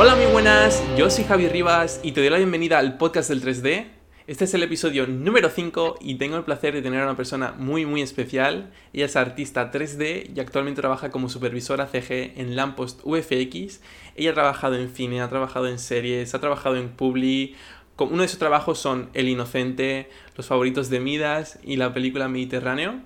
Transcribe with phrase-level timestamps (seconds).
[0.00, 0.80] Hola, muy buenas.
[0.96, 3.88] Yo soy Javi Rivas y te doy la bienvenida al podcast del 3D.
[4.28, 7.50] Este es el episodio número 5 y tengo el placer de tener a una persona
[7.58, 8.70] muy muy especial.
[8.92, 13.80] Ella es artista 3D y actualmente trabaja como supervisora CG en Lampost UFX.
[14.14, 17.56] Ella ha trabajado en cine, ha trabajado en series, ha trabajado en Publi.
[17.98, 23.00] Uno de sus trabajos son El Inocente, Los Favoritos de Midas y la película Mediterráneo.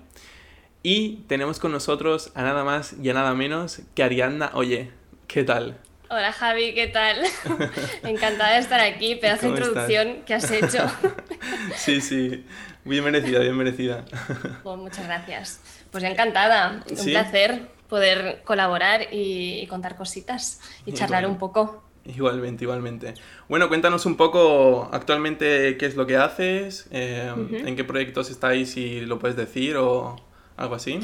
[0.83, 4.91] Y tenemos con nosotros a nada más y a nada menos que Ariadna Oye.
[5.25, 5.79] ¿Qué tal?
[6.15, 7.17] Hola Javi, ¿qué tal?
[8.03, 10.85] Encantada de estar aquí, pedazo de introducción que has hecho.
[11.75, 12.45] sí, sí,
[12.85, 14.05] bien merecida, bien merecida.
[14.63, 15.59] Pues muchas gracias.
[15.89, 21.83] Pues encantada, un placer poder colaborar y, contar cositas y charlar un poco.
[22.05, 23.15] Igualmente, igualmente.
[23.49, 27.33] Bueno, cuéntanos un poco actualmente qué es lo que haces, eh,
[27.65, 30.15] en qué proyectos estáis, si lo puedes decir o
[30.57, 30.99] algo así.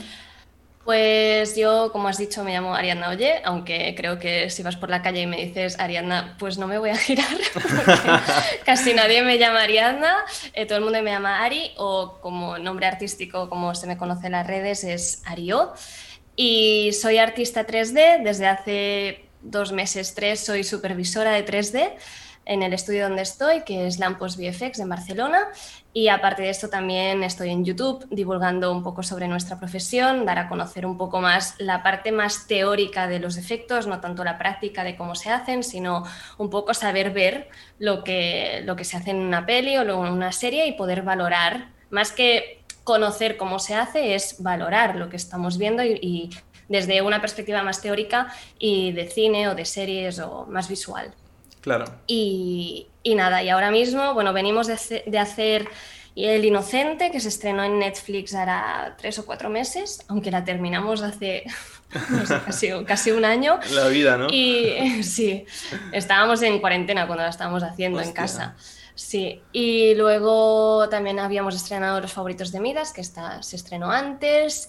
[0.90, 4.90] Pues yo, como has dicho, me llamo Ariadna Oye, aunque creo que si vas por
[4.90, 7.76] la calle y me dices Ariadna, pues no me voy a girar, porque
[8.66, 10.16] casi nadie me llama Ariadna,
[10.52, 14.26] eh, todo el mundo me llama Ari, o como nombre artístico, como se me conoce
[14.26, 15.74] en las redes, es Ario.
[16.36, 21.98] Y soy artista 3D, desde hace dos meses, tres, soy supervisora de 3D
[22.50, 25.50] en el estudio donde estoy, que es Lampos VFX en Barcelona.
[25.92, 30.38] Y aparte de esto también estoy en YouTube divulgando un poco sobre nuestra profesión, dar
[30.38, 34.38] a conocer un poco más la parte más teórica de los efectos, no tanto la
[34.38, 36.04] práctica de cómo se hacen, sino
[36.38, 40.14] un poco saber ver lo que, lo que se hace en una peli o en
[40.14, 45.18] una serie y poder valorar, más que conocer cómo se hace, es valorar lo que
[45.18, 46.30] estamos viendo y, y
[46.68, 51.14] desde una perspectiva más teórica y de cine o de series o más visual.
[51.62, 51.86] Claro.
[52.08, 55.68] Y, nada, y ahora mismo, bueno, venimos de, hacer
[56.16, 61.02] El Inocente, que se estrenó en Netflix hará tres o cuatro meses, aunque la terminamos
[61.02, 61.44] hace
[62.86, 63.60] casi, un año.
[63.72, 64.28] La vida, ¿no?
[64.30, 65.46] Y sí,
[65.92, 68.56] estábamos en cuarentena cuando la estábamos haciendo en casa.
[68.96, 74.68] Sí, y luego también habíamos estrenado Los Favoritos de Midas, que está, se estrenó antes.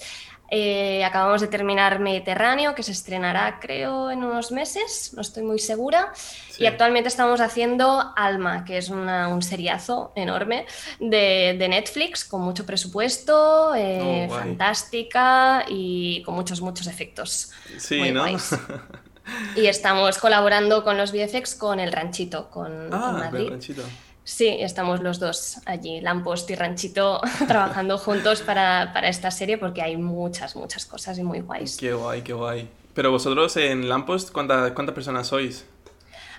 [0.52, 5.60] Eh, acabamos de terminar Mediterráneo, que se estrenará creo en unos meses, no estoy muy
[5.60, 6.12] segura.
[6.58, 10.66] Y actualmente estamos haciendo Alma, que es un seriazo enorme
[10.98, 17.52] de, Netflix, con mucho presupuesto, eh, oh, fantástica y con muchos, muchos efectos.
[17.78, 18.26] Sí, ¿no?
[19.56, 23.44] y estamos colaborando con los VFX con El Ranchito, con, ah, Madrid.
[23.44, 23.82] El Ranchito.
[24.24, 29.96] Sí, estamos los dos allí, Lampost y Ranchito, trabajando juntos para, esta serie porque hay
[29.96, 31.76] muchas, muchas cosas y muy guays.
[31.76, 32.68] Qué guay, qué guay.
[32.94, 35.64] Pero vosotros en Lampost, ¿cuántas personas sois?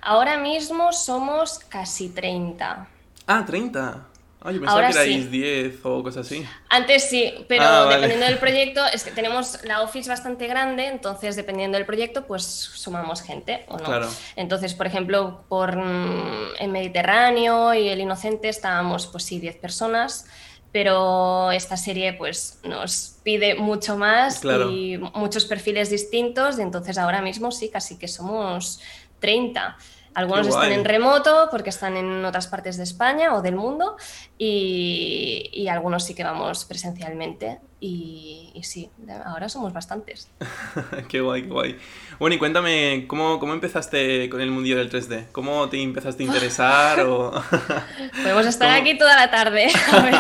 [0.02, 2.88] Ahora mismo somos casi 30.
[3.28, 4.08] Ah, 30.
[4.44, 6.44] Ah, yo pensaba que erais 10 o cosas así.
[6.70, 11.36] Antes sí, pero ah, dependiendo del proyecto, es que tenemos la office bastante grande, entonces
[11.36, 13.84] dependiendo del proyecto, pues sumamos gente o no.
[13.84, 14.10] Claro.
[14.36, 20.26] Entonces, por ejemplo, por mm, el Mediterráneo y el Inocente estábamos, pues sí, 10 personas,
[20.72, 24.42] pero esta serie pues nos pide mucho más
[24.72, 28.80] y muchos perfiles distintos, y entonces ahora mismo sí, casi que somos
[29.20, 29.78] 30.
[30.14, 33.96] Algunos están en remoto porque están en otras partes de España o del mundo
[34.38, 38.90] y, algunos sí que vamos presencialmente y, sí,
[39.26, 40.30] ahora somos bastantes.
[41.10, 41.80] qué guay, qué guay.
[42.20, 45.32] Bueno, y cuéntame, ¿cómo, ¿cómo, empezaste con el mundillo del 3D?
[45.32, 47.00] ¿Cómo te empezaste a interesar?
[47.02, 47.32] o...
[48.22, 49.72] Podemos estar aquí toda la tarde.
[49.92, 50.16] A ver.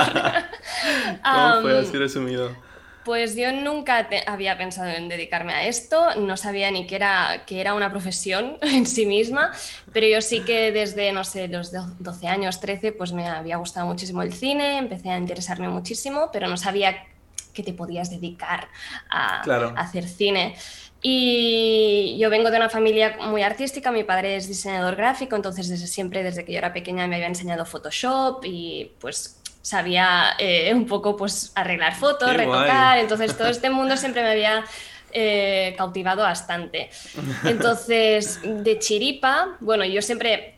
[1.23, 2.70] ¿Cómo fue así resumido?
[3.03, 7.59] Pues yo nunca había pensado en dedicarme a esto, no sabía ni que era, que
[7.59, 9.51] era una profesión en sí misma,
[9.91, 13.87] pero yo sí que desde, no sé, los 12 años, 13, pues me había gustado
[13.87, 17.07] muchísimo el cine, empecé a interesarme muchísimo, pero no sabía
[17.53, 18.69] que te podías dedicar
[19.09, 19.41] a,
[19.77, 20.55] hacer cine.
[21.01, 25.87] Y yo vengo de una familia muy artística, mi padre es diseñador gráfico, entonces desde
[25.87, 30.85] siempre, desde que yo era pequeña, me había enseñado Photoshop y pues sabía eh, un
[30.87, 34.65] poco pues arreglar fotos, retocar, entonces todo este mundo siempre me había
[35.13, 36.89] eh, cautivado bastante.
[37.43, 40.55] Entonces, de chiripa, bueno, yo siempre,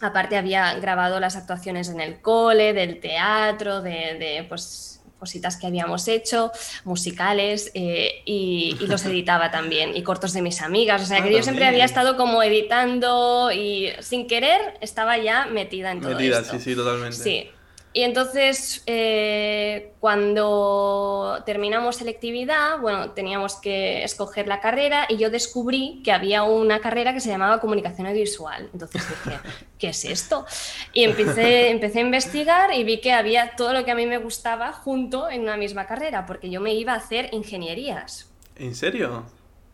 [0.00, 6.06] aparte había grabado las actuaciones en el cole, del teatro, de, pues cositas que habíamos
[6.06, 6.52] hecho,
[6.84, 11.02] musicales, eh, y, los editaba también, y cortos de mis amigas.
[11.02, 15.46] O sea, que ah, yo siempre había estado como editando y sin querer estaba ya
[15.46, 17.16] metida en todo metida, sí, sí, totalmente.
[17.16, 17.50] Sí.
[17.92, 26.02] Y entonces, eh, cuando terminamos selectividad, bueno, teníamos que escoger la carrera y yo descubrí
[26.04, 28.68] que había una carrera que se llamaba comunicación audiovisual.
[28.72, 29.38] Entonces dije,
[29.78, 30.44] ¿qué es esto?
[30.92, 34.18] Y empecé, empecé a investigar y vi que había todo lo que a mí me
[34.18, 38.30] gustaba junto en una misma carrera, porque yo me iba a hacer ingenierías.
[38.56, 39.24] ¿En serio?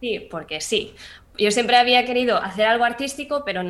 [0.01, 0.95] Sí, porque sí.
[1.37, 3.63] Yo siempre había querido hacer algo artístico, pero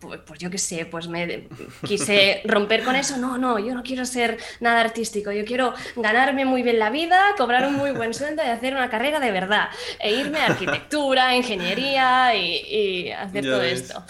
[0.00, 1.46] pues, pues, yo qué sé, pues me
[1.86, 3.16] quise romper con eso.
[3.18, 5.30] No, no, yo no quiero ser nada artístico.
[5.30, 8.88] Yo quiero ganarme muy bien la vida, cobrar un muy buen sueldo y hacer una
[8.88, 9.68] carrera de verdad.
[9.98, 14.02] E irme a arquitectura, ingeniería y, hacer todo esto.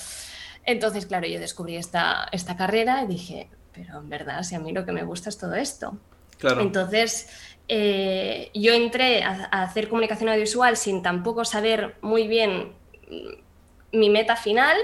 [0.64, 4.72] Entonces, claro, yo descubrí esta, esta carrera y dije, pero en verdad, si a mí
[4.72, 5.98] lo que me gusta es todo esto.
[6.38, 6.60] Claro.
[6.62, 7.28] Entonces,
[7.68, 12.72] eh, yo entré a, hacer comunicación audiovisual sin tampoco saber muy bien
[13.08, 14.76] mm, mi meta final.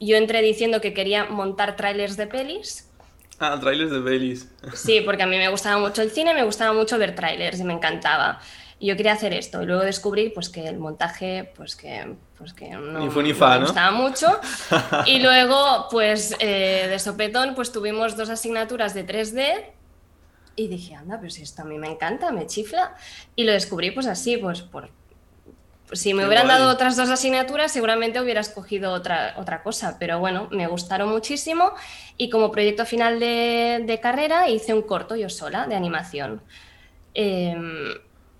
[0.00, 2.88] Yo entré diciendo que quería montar trailers de pelis.
[3.40, 4.48] Ah, trailers de pelis.
[4.74, 7.64] Sí, porque a mí me gustaba mucho el cine, me gustaba mucho ver trailers y
[7.64, 8.40] me encantaba.
[8.80, 9.62] Y yo quería hacer esto.
[9.62, 13.58] Y luego descubrí pues, que el montaje, pues que, pues, que no, ni ni fa,
[13.58, 14.40] me gustaba mucho.
[15.06, 19.64] y luego, pues de sopetón, pues tuvimos dos asignaturas de 3D.
[20.58, 22.96] Y dije, anda, pero si esto a mí me encanta, me chifla.
[23.36, 24.90] Y lo descubrí pues así, pues por...
[25.92, 30.48] Si me hubieran dado otras dos asignaturas, seguramente hubiera escogido otra, otra cosa, pero bueno,
[30.50, 31.72] me gustaron muchísimo
[32.16, 36.42] y como proyecto final de, de carrera hice un corto yo sola de animación.
[37.14, 37.56] Eh,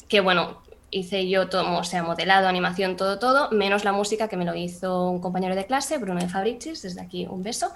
[0.09, 4.37] que bueno, hice yo todo, o sea, modelado, animación, todo, todo, menos la música que
[4.37, 7.73] me lo hizo un compañero de clase, Bruno de Fabricis, desde aquí un beso.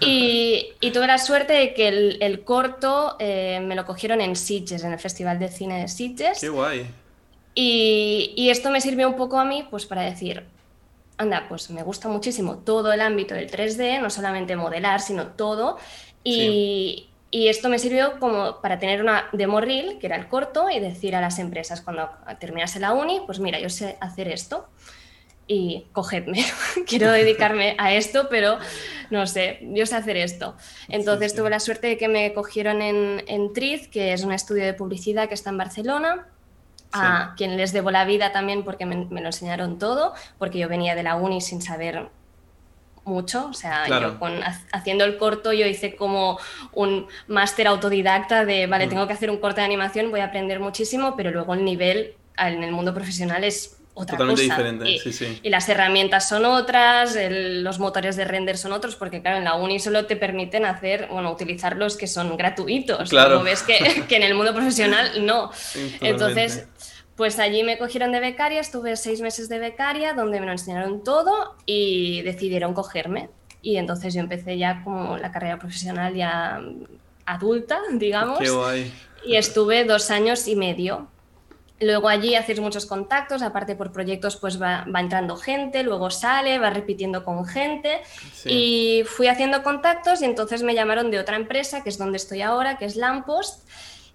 [0.00, 4.92] Y, tuve la suerte de que el, corto eh, me lo cogieron en Sitges, en
[4.92, 6.40] el Festival de Cine de Sitges.
[6.40, 6.86] ¡Qué guay!
[7.54, 10.44] Y, y, esto me sirvió un poco a mí, pues para decir,
[11.16, 15.76] anda, pues me gusta muchísimo todo el ámbito del 3D, no solamente modelar, sino todo.
[16.22, 20.70] Y, y esto me sirvió como para tener una demo reel, que era el corto,
[20.70, 22.08] y decir a las empresas cuando
[22.38, 24.68] terminase la uni, pues mira, yo sé hacer esto
[25.48, 26.44] y cogedme,
[26.86, 28.58] quiero dedicarme a esto, pero
[29.10, 30.56] no sé, yo sé hacer esto.
[30.88, 34.64] Entonces tuve la suerte de que me cogieron en, en Triz, que es un estudio
[34.64, 36.28] de publicidad que está en Barcelona,
[36.92, 40.68] a quien les debo la vida también porque me, me, lo enseñaron todo, porque yo
[40.68, 42.08] venía de la uni sin saber
[43.08, 44.38] mucho, o sea, yo con,
[44.72, 46.38] haciendo el corto yo hice como
[46.72, 48.90] un máster autodidacta de, vale, mm.
[48.90, 52.14] tengo que hacer un corte de animación, voy a aprender muchísimo, pero luego el nivel
[52.36, 54.56] en el mundo profesional es otra Totalmente cosa.
[54.56, 55.40] diferente, y, sí, sí.
[55.42, 59.54] Y las herramientas son otras, los motores de render son otros, porque claro, en la
[59.54, 63.10] uni solo te permiten hacer, bueno, utilizar los que son gratuitos.
[63.10, 63.42] Claro.
[63.42, 65.50] ves que, que, en el mundo profesional no.
[66.00, 66.66] Entonces
[67.18, 71.02] pues allí me cogieron de becaria, estuve seis meses de becaria, donde me lo enseñaron
[71.02, 73.28] todo y decidieron cogerme.
[73.60, 76.60] Y entonces yo empecé ya como la carrera profesional ya
[77.26, 78.38] adulta, digamos.
[78.38, 78.92] Qué guay.
[79.26, 81.08] Y estuve dos años y medio.
[81.80, 86.70] Luego allí haces muchos contactos, aparte por proyectos pues va, entrando gente, luego sale, va
[86.70, 88.00] repitiendo con gente.
[88.44, 92.42] Y fui haciendo contactos y entonces me llamaron de otra empresa, que es donde estoy
[92.42, 93.68] ahora, que es Lampost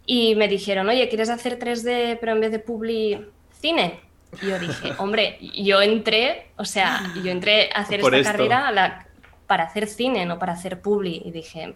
[0.05, 3.25] y me dijeron, oye, ¿quieres hacer 3D pero en vez de publi
[3.59, 4.01] cine?
[4.41, 9.07] Y yo dije, hombre, yo entré, o sea, yo entré a hacer esta carrera
[9.47, 11.21] para hacer cine, no para hacer publi.
[11.25, 11.75] Y dije,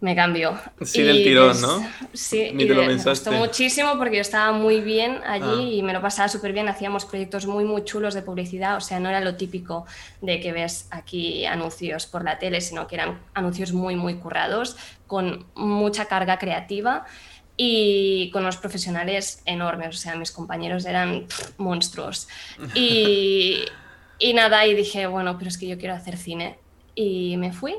[0.00, 0.58] me cambió.
[0.82, 1.88] Sí, del tirón, ¿no?
[2.12, 5.74] Sí, y me gustó muchísimo porque yo estaba muy bien allí ah.
[5.76, 6.68] y me lo pasaba súper bien.
[6.68, 9.86] Hacíamos proyectos muy, muy chulos de publicidad, o sea, no era lo típico
[10.20, 14.76] de que ves aquí anuncios por la tele, sino que eran anuncios muy, muy currados,
[15.06, 17.06] con mucha carga creativa
[17.56, 21.26] y con unos profesionales enormes, o sea, mis compañeros eran
[21.56, 22.28] monstruos.
[22.74, 23.64] Y,
[24.18, 26.58] y nada, y dije, bueno, pero es que yo quiero hacer cine.
[26.94, 27.74] Y me fui.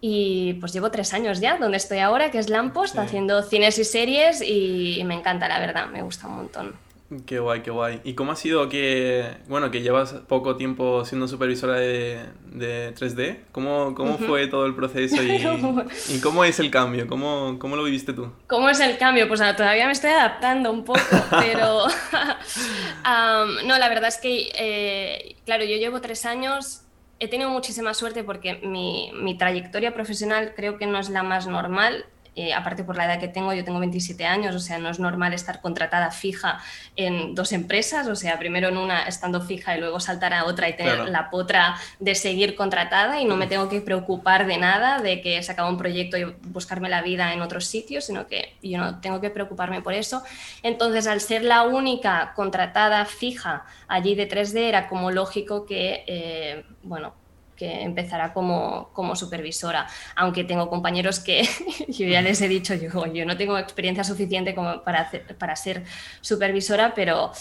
[0.00, 3.84] Y pues llevo tres años ya, donde estoy ahora, que es Lampost, haciendo cines y
[3.84, 6.86] series y me encanta, la verdad, me gusta un montón.
[7.24, 8.00] Qué guay, qué guay.
[8.02, 13.42] ¿Y cómo ha sido que, bueno, que llevas poco tiempo siendo supervisora de, de 3D?
[13.52, 15.36] ¿Cómo, cómo fue todo el proceso y,
[16.16, 17.06] y, cómo es el cambio?
[17.06, 18.32] ¿Cómo, ¿Cómo lo viviste tú?
[18.48, 19.28] ¿Cómo es el cambio?
[19.28, 21.00] Pues todavía me estoy adaptando un poco,
[21.30, 21.86] pero
[23.66, 26.85] no, la verdad es que, eh, claro, yo llevo tres años
[27.18, 31.46] he tenido muchísima suerte porque mi, mi, trayectoria profesional creo que no es la más
[31.46, 32.04] normal.
[32.36, 34.98] Eh, aparte por la edad que tengo, yo tengo 27 años, o sea, no es
[34.98, 36.60] normal estar contratada fija
[36.94, 40.68] en dos empresas, o sea, primero en una estando fija y luego saltar a otra
[40.68, 45.00] y tener la potra de seguir contratada y no me tengo que preocupar de nada,
[45.00, 48.54] de que se acaba un proyecto y buscarme la vida en otros sitios, sino que
[48.62, 50.22] yo no tengo que preocuparme por eso.
[50.62, 56.64] Entonces, al ser la única contratada fija allí de 3D, era como lógico que, eh,
[56.82, 57.14] bueno,
[57.56, 61.48] que empezará como, como supervisora, aunque tengo compañeros que
[61.88, 65.84] yo ya les he dicho, yo, yo no tengo experiencia suficiente como para, para ser
[66.20, 67.32] supervisora, pero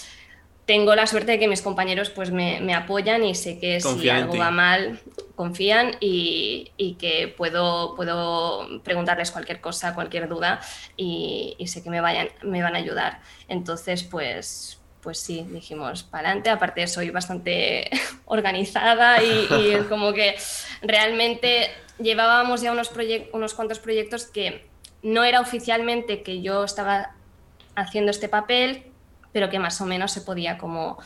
[0.65, 4.09] tengo la suerte de que mis compañeros pues me, me apoyan y sé que si
[4.09, 4.99] algo va mal
[5.35, 10.61] confían y, y, que puedo, puedo preguntarles cualquier cosa, cualquier duda
[10.97, 13.21] y, y sé que me, vayan, me van a ayudar.
[13.47, 16.49] Entonces, pues, pues sí, dijimos, para adelante.
[16.49, 17.89] Aparte, soy bastante
[18.25, 20.35] organizada y, y, como que
[20.81, 21.69] realmente
[21.99, 22.91] llevábamos ya unos,
[23.31, 24.67] unos cuantos proyectos que
[25.03, 27.11] no era oficialmente que yo estaba
[27.75, 28.83] haciendo este papel,
[29.31, 30.97] pero que más o menos se podía como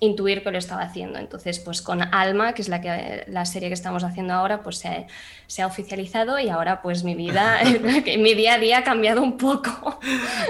[0.00, 1.18] intuir que lo estaba haciendo.
[1.18, 4.78] Entonces, pues con Alma, que es la, que, la serie que estamos haciendo ahora, pues
[4.78, 5.06] se,
[5.46, 7.60] se ha oficializado y ahora pues mi vida,
[8.18, 9.98] mi día a día ha cambiado un poco.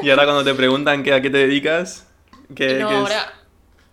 [0.03, 2.08] Y ahora cuando te preguntan qué, a qué te dedicas,
[2.55, 3.33] ¿qué, no, qué ahora,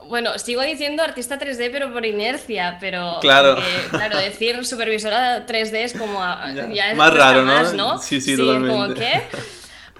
[0.07, 3.55] bueno, sigo diciendo artista 3D, pero por inercia, pero Claro.
[3.55, 7.53] porque, claro, decir supervisora 3D es como a- Ya, ya, es más raro, ¿no?
[7.53, 7.97] más, ¿no?
[7.97, 8.93] Sí, sí, como totalmente.
[8.99, 9.21] ¿qué?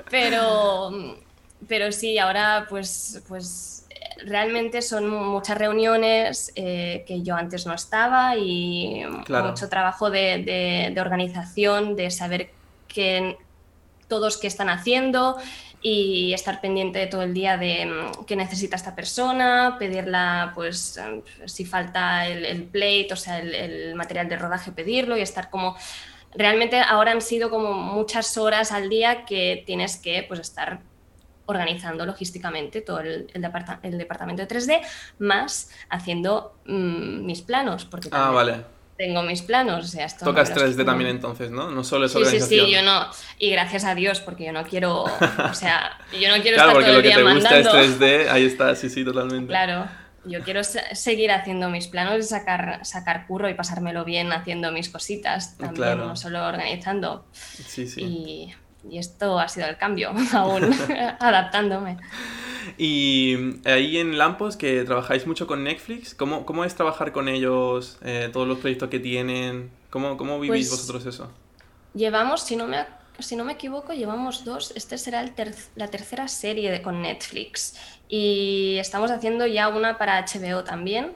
[0.09, 0.91] Pero,
[1.67, 3.88] pero sí, ahora pues, pues
[4.25, 9.50] realmente son muchas reuniones eh, que yo antes no estaba y Claro.
[9.50, 12.51] mucho trabajo de, de- de organización, de saber
[12.88, 13.38] qué,
[14.07, 15.38] todos qué están haciendo
[15.88, 21.22] y estar pendiente todo el día de mm, qué necesita esta persona, pedirla, pues eh,
[21.46, 25.51] si falta el, el plate, o sea, el, el material de rodaje, pedirlo y estar
[25.51, 25.75] como...
[26.34, 30.80] Realmente ahora han sido como muchas horas al día que tienes que pues estar
[31.46, 34.82] organizando logísticamente todo el, el departa- el departamento de 3D,
[35.20, 38.65] más haciendo mm, mis planos, porque Ah, vale.
[38.97, 39.85] Tengo mis planos.
[39.85, 40.85] O sea, esto no Tocas los 3D quito.
[40.85, 41.69] también entonces, ¿no?
[41.71, 42.65] No solo es Sí, sí, organización.
[42.67, 43.07] sí, yo no.
[43.39, 46.73] Y gracias a Dios, porque yo no quiero, o sea, yo no quiero Claro, estar
[46.73, 47.79] porque todo lo el que día te gusta mandando.
[47.79, 49.47] es 3D, ahí está, sí, sí, totalmente.
[49.47, 49.87] Claro,
[50.23, 54.71] yo quiero se- seguir haciendo mis planos y sacar, sacar curro y pasármelo bien haciendo
[54.71, 56.07] mis cositas también, Claro.
[56.07, 57.27] no solo organizando.
[57.33, 58.01] Sí, sí.
[58.01, 58.55] Y,
[58.89, 60.73] y esto ha sido el cambio, aún
[61.19, 61.97] adaptándome.
[62.77, 67.98] Y ahí en Lampos, que trabajáis mucho con Netflix, ¿cómo, cómo es trabajar con ellos?
[68.03, 69.69] Eh, todos los proyectos que tienen.
[69.89, 71.31] ¿Cómo, cómo vivís Pues- vosotros eso?
[71.93, 72.86] Llevamos, si no me,
[73.19, 74.74] si no me equivoco, llevamos dos.
[74.75, 77.75] Este será el ter- la tercera serie de, con Netflix.
[78.10, 81.13] Y estamos haciendo ya una para HBO también,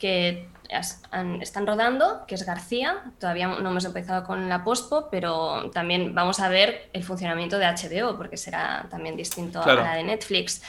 [0.00, 3.02] que están rodando, que es García.
[3.18, 7.66] Todavía no hemos empezado con la postpo, pero también vamos a ver el funcionamiento de
[7.66, 9.80] HBO, porque será también distinto Claro.
[9.80, 10.62] a la de Netflix.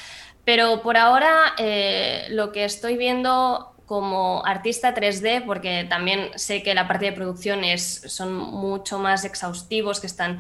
[0.46, 6.74] Pero por ahora eh, lo que estoy viendo como artista 3D, porque también sé que
[6.76, 10.40] la parte de producción es, son mucho más exhaustivos, que están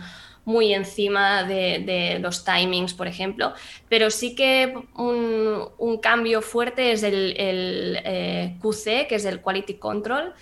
[0.49, 3.53] muy encima de, de los timings, por ejemplo,
[3.87, 9.41] pero sí que un, un cambio fuerte es el, el, eh, QC, que es el
[9.41, 10.33] Quality Control,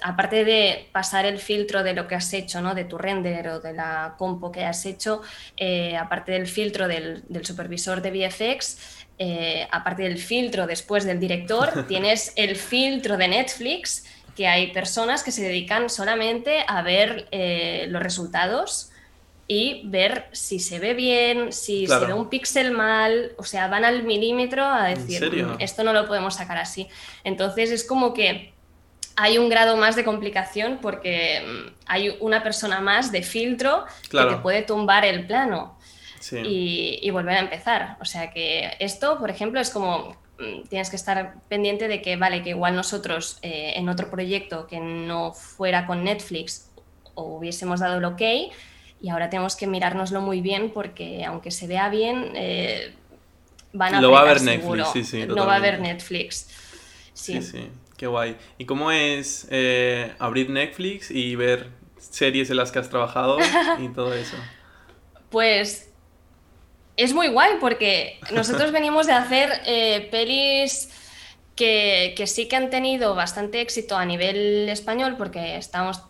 [0.00, 2.76] aparte de pasar el filtro de lo que has hecho, ¿no?
[2.76, 5.22] de tu render o de la compo que has hecho,
[5.56, 11.18] eh, aparte del filtro del, del supervisor de VFX, eh, aparte del filtro después del
[11.18, 14.04] director, tienes el filtro de Netflix,
[14.36, 18.92] que hay personas que se dedican solamente a ver eh, los resultados
[19.50, 22.02] y ver si se ve bien, si Claro.
[22.02, 25.44] se ve un píxel mal, o sea, van al milímetro a ¿En decir?
[25.46, 26.86] "Mm, esto no lo podemos sacar así.
[27.24, 28.52] Entonces es como que
[29.16, 34.28] hay un grado más de complicación porque mm, hay una persona más de filtro Claro.
[34.28, 35.78] que te puede tumbar el plano
[36.20, 36.36] Sí.
[36.44, 37.96] y, y volver a empezar.
[38.00, 42.16] O sea que esto, por ejemplo, es como mm, tienes que estar pendiente de que,
[42.16, 46.70] vale, que igual nosotros eh, en otro proyecto que no fuera con Netflix
[47.14, 48.22] hubiésemos dado el ok
[49.00, 52.94] y ahora tenemos que mirárnoslo muy bien porque aunque se vea bien, eh,
[53.72, 54.92] van a Lo va a apretar ver Netflix, seguro.
[54.92, 55.88] sí, sí, No va a totalmente.
[55.94, 56.48] Netflix.
[57.14, 57.42] Sí, Sí.
[57.42, 58.36] sí, qué guay.
[58.58, 63.38] ¿Y cómo es eh, abrir Netflix y ver series en las que has trabajado
[63.78, 64.36] y todo eso?
[65.30, 65.90] Pues
[66.96, 70.88] es muy guay porque nosotros venimos de hacer eh, pelis
[71.58, 76.04] que, que sí que han tenido bastante éxito a nivel español porque estamos,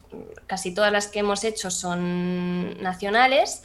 [0.47, 3.63] casi todas las que hemos hecho son nacionales,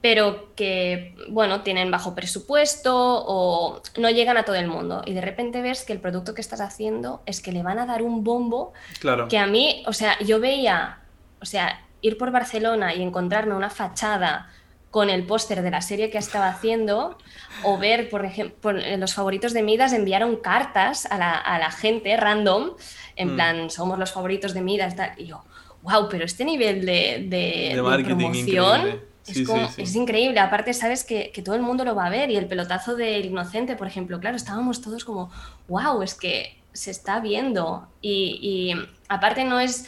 [0.00, 5.02] pero que, bueno, tienen bajo presupuesto o no llegan a todo el mundo.
[5.06, 7.86] Y de repente ves que el producto que estás haciendo es que le van a
[7.86, 9.28] dar un bombo Claro.
[9.28, 10.98] que a mí, o sea, yo veía,
[11.40, 14.50] o sea, ir por Barcelona y encontrarme una fachada
[14.90, 17.16] con el póster de la serie que estaba haciendo,
[17.62, 22.16] o ver, por ejemplo, los favoritos de Midas enviaron cartas a la, a la gente
[22.16, 22.70] random,
[23.16, 23.34] en Mm.
[23.34, 25.44] plan, somos los favoritos de Midas, tal, y yo,
[25.82, 29.82] wow, pero este nivel de, de- De de marketing promoción es, Sí, como- sí, sí.
[29.82, 30.40] es increíble.
[30.40, 33.24] Aparte, sabes que, que todo el mundo lo va a ver, y el pelotazo del
[33.26, 35.30] inocente, por ejemplo, claro, estábamos todos como,
[35.68, 37.86] wow, es que se está viendo.
[38.00, 39.86] Y, y aparte no es,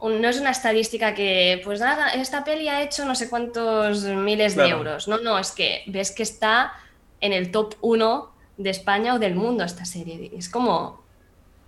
[0.00, 4.56] no es una estadística que, pues nada, esta peli ha hecho no sé cuántos miles
[4.56, 5.08] de euros.
[5.08, 6.72] No, no, es que ves que está
[7.20, 10.30] en el top 1 de España o del mundo esta serie.
[10.36, 11.02] Es como,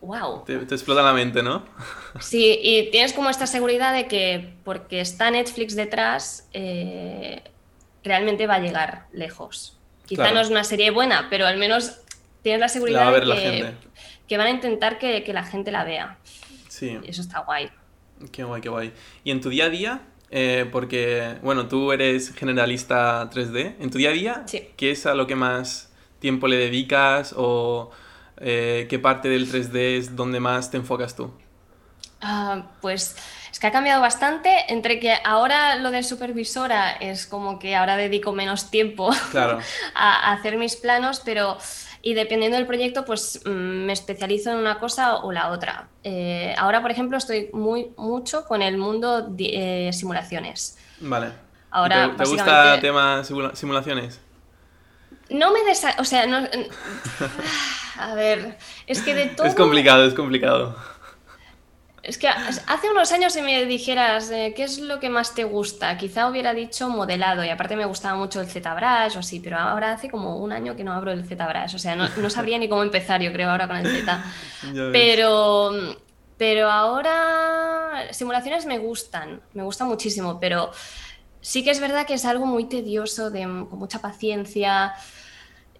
[0.00, 0.44] wow.
[0.44, 1.64] Te, te explota la mente, ¿no?
[2.20, 7.42] Sí, y tienes como esta seguridad de que porque está Netflix detrás, eh,
[8.04, 9.78] realmente va a llegar lejos.
[10.06, 10.36] Quizá Claro.
[10.36, 12.00] no es una serie buena, pero al menos
[12.42, 13.74] tienes la seguridad de que,
[14.28, 16.18] que, van a intentar que, que, la gente la vea.
[16.68, 16.98] Sí.
[17.02, 17.70] Y eso está guay.
[18.32, 18.92] Qué guay, qué guay.
[19.24, 20.02] ¿Y en tu día a día?
[20.30, 23.76] Eh, porque, bueno, tú eres generalista 3D.
[23.80, 24.42] ¿En tu día a día?
[24.46, 24.68] Sí.
[24.76, 27.90] ¿Qué es a lo que más tiempo le dedicas o
[28.38, 31.32] eh, qué parte del 3D es donde más te enfocas tú?
[32.20, 33.16] Ah, pues
[33.52, 37.96] es que ha cambiado bastante entre que ahora lo de supervisora es como que ahora
[37.96, 39.10] dedico menos tiempo
[39.94, 41.58] a, hacer mis planos, pero
[42.06, 45.88] y dependiendo del proyecto, pues mm, me especializo en una cosa o la otra.
[46.04, 50.78] Eh, ahora, por ejemplo, estoy muy mucho con el mundo de eh, simulaciones.
[51.00, 51.32] Vale.
[51.68, 54.20] Ahora, ¿Te, gusta el tema simulaciones?
[55.30, 55.96] No me desa...
[55.98, 56.38] O sea, no...
[57.98, 59.48] A ver, es que de todo...
[59.48, 60.76] Es complicado, es complicado.
[62.06, 65.42] Es que hace unos años si me dijeras eh, qué es lo que más te
[65.42, 69.58] gusta, quizá hubiera dicho modelado y aparte me gustaba mucho el ZBrush o así, pero
[69.58, 72.68] ahora hace como un año que no abro el ZBrush, o sea, no, sabría ni
[72.68, 74.24] cómo empezar yo creo ahora con el Z.
[74.92, 75.72] pero,
[76.36, 80.70] pero ahora simulaciones me gustan, me gustan muchísimo, pero
[81.40, 84.94] sí que es verdad que es algo muy tedioso, de, con mucha paciencia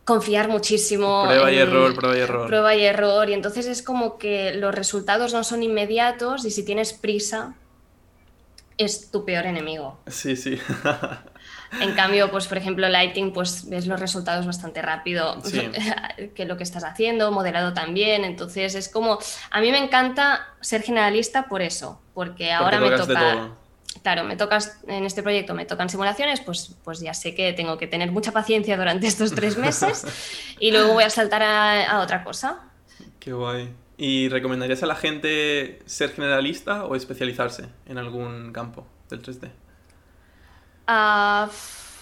[0.07, 1.25] confiar muchísimo.
[1.25, 2.47] Prueba y error, prueba y error.
[2.47, 3.29] Prueba y error.
[3.29, 7.57] Y entonces es como que los resultados no son inmediatos y si tienes prisa,
[8.79, 9.99] es tu peor enemigo.
[10.07, 10.59] Sí, sí.
[11.81, 15.43] En cambio, pues por ejemplo, Lighting, pues ves los resultados bastante rápido
[16.35, 18.25] que lo que estás haciendo, modelado también.
[18.25, 19.19] Entonces es como,
[19.51, 23.51] a mí me encanta ser generalista por eso, porque ahora me toca
[24.03, 27.79] claro, me tocas en este proyecto, me tocan simulaciones, pues, pues ya sé que tengo
[27.79, 30.07] que tener mucha paciencia durante estos tres meses
[30.59, 32.61] y luego voy a saltar a, otra cosa.
[33.19, 33.73] Qué guay.
[33.99, 39.51] ¿Y recomendarías a la gente ser generalista o especializarse en algún campo del 3D?
[40.87, 41.49] Ah,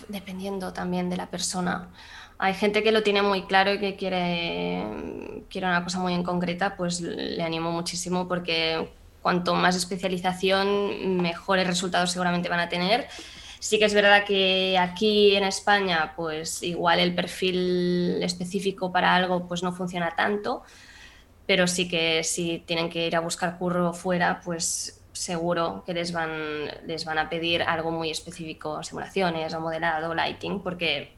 [0.08, 1.88] dependiendo también de la persona.
[2.38, 4.84] Hay gente que lo tiene muy claro y que quiere,
[5.48, 8.88] quiere una cosa muy en concreta, pues le animo muchísimo porque
[9.24, 13.08] cuanto más especialización, mejores resultados seguramente van a tener.
[13.58, 19.48] Sí que es verdad que aquí en España, pues igual el perfil específico para algo
[19.48, 20.62] pues no funciona tanto,
[21.46, 26.12] pero sí que si tienen que ir a buscar curro fuera, pues seguro que les
[26.12, 26.30] van,
[26.86, 31.16] les van a pedir algo muy específico, simulaciones o modelado, lighting, porque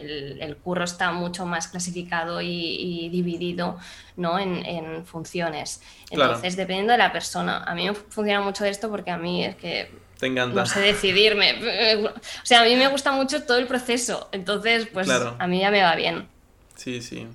[0.00, 3.76] el, curro está mucho más clasificado y, dividido
[4.16, 4.38] ¿no?
[4.38, 5.82] en, funciones.
[6.10, 9.56] Entonces, dependiendo de la persona, a mí me funciona mucho esto porque a mí es
[9.56, 10.58] que Te encanta.
[10.60, 11.54] no sé decidirme.
[12.04, 15.70] O sea, a mí me gusta mucho todo el proceso, entonces, pues a mí ya
[15.70, 16.33] me va bien.
[16.74, 17.26] Sí, sí.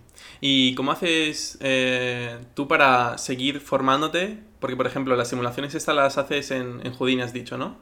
[0.41, 6.17] ¿Y cómo haces eh, tú para seguir formándote porque, por ejemplo, las simulaciones estas las
[6.17, 7.77] haces en, en Houdini, has dicho, ¿no?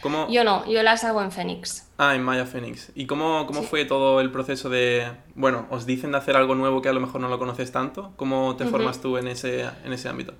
[0.00, 0.26] ¿Cómo...
[0.30, 1.88] Yo no, yo las hago en Phoenix.
[1.98, 2.90] Ah, en Maya Phoenix.
[2.94, 5.12] ¿Y cómo, cómo fue todo el proceso de...
[5.34, 8.12] Bueno, os dicen de hacer algo nuevo que a lo mejor no lo conoces tanto?
[8.16, 10.34] ¿Cómo te formas tú en ese, en ese ámbito?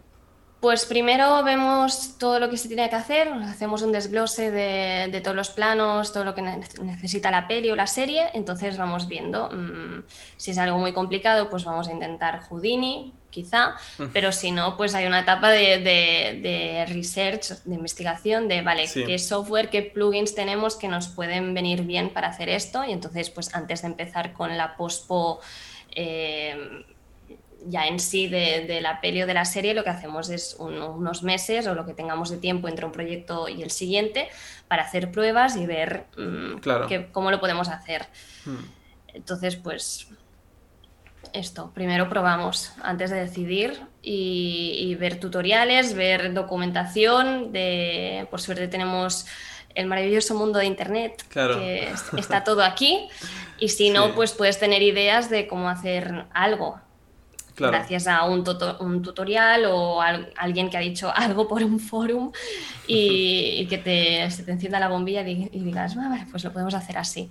[0.63, 5.37] Pues primero vemos todo lo que se tiene que hacer, hacemos un desglose de, todos
[5.37, 9.51] los planos, todo lo que necesita la peli o la serie, entonces vamos viendo.
[9.51, 10.05] Mm,
[10.37, 13.75] si es algo muy complicado, pues vamos a intentar Houdini, quizá,
[14.13, 19.69] pero si no, pues hay una etapa de, research, de investigación, de, vale, qué software,
[19.69, 23.83] qué plugins tenemos que nos pueden venir bien para hacer esto, y entonces, pues antes
[23.83, 25.41] de empezar con la pospo...
[25.91, 26.85] Eh,
[27.67, 31.23] ya en sí de, la peli o de la serie lo que hacemos es unos
[31.23, 34.29] meses o lo que tengamos de tiempo entre un proyecto y el siguiente
[34.69, 36.61] para hacer pruebas y ver mm,
[37.13, 38.07] cómo lo podemos hacer.
[38.45, 38.65] Hmm.
[39.15, 40.09] Entonces, pues
[41.33, 49.27] esto, primero probamos antes de decidir y, ver tutoriales, ver documentación, de, por suerte tenemos
[49.75, 53.09] el maravilloso mundo de Internet, que está todo aquí,
[53.59, 56.81] y si no, pues puedes tener ideas de cómo hacer algo
[57.57, 58.45] gracias a un,
[58.81, 62.33] un, tutorial o a alguien que ha dicho algo por un forum
[62.87, 66.99] y, que te, se te encienda la bombilla y, digas, ah, pues lo podemos hacer
[66.99, 67.31] así.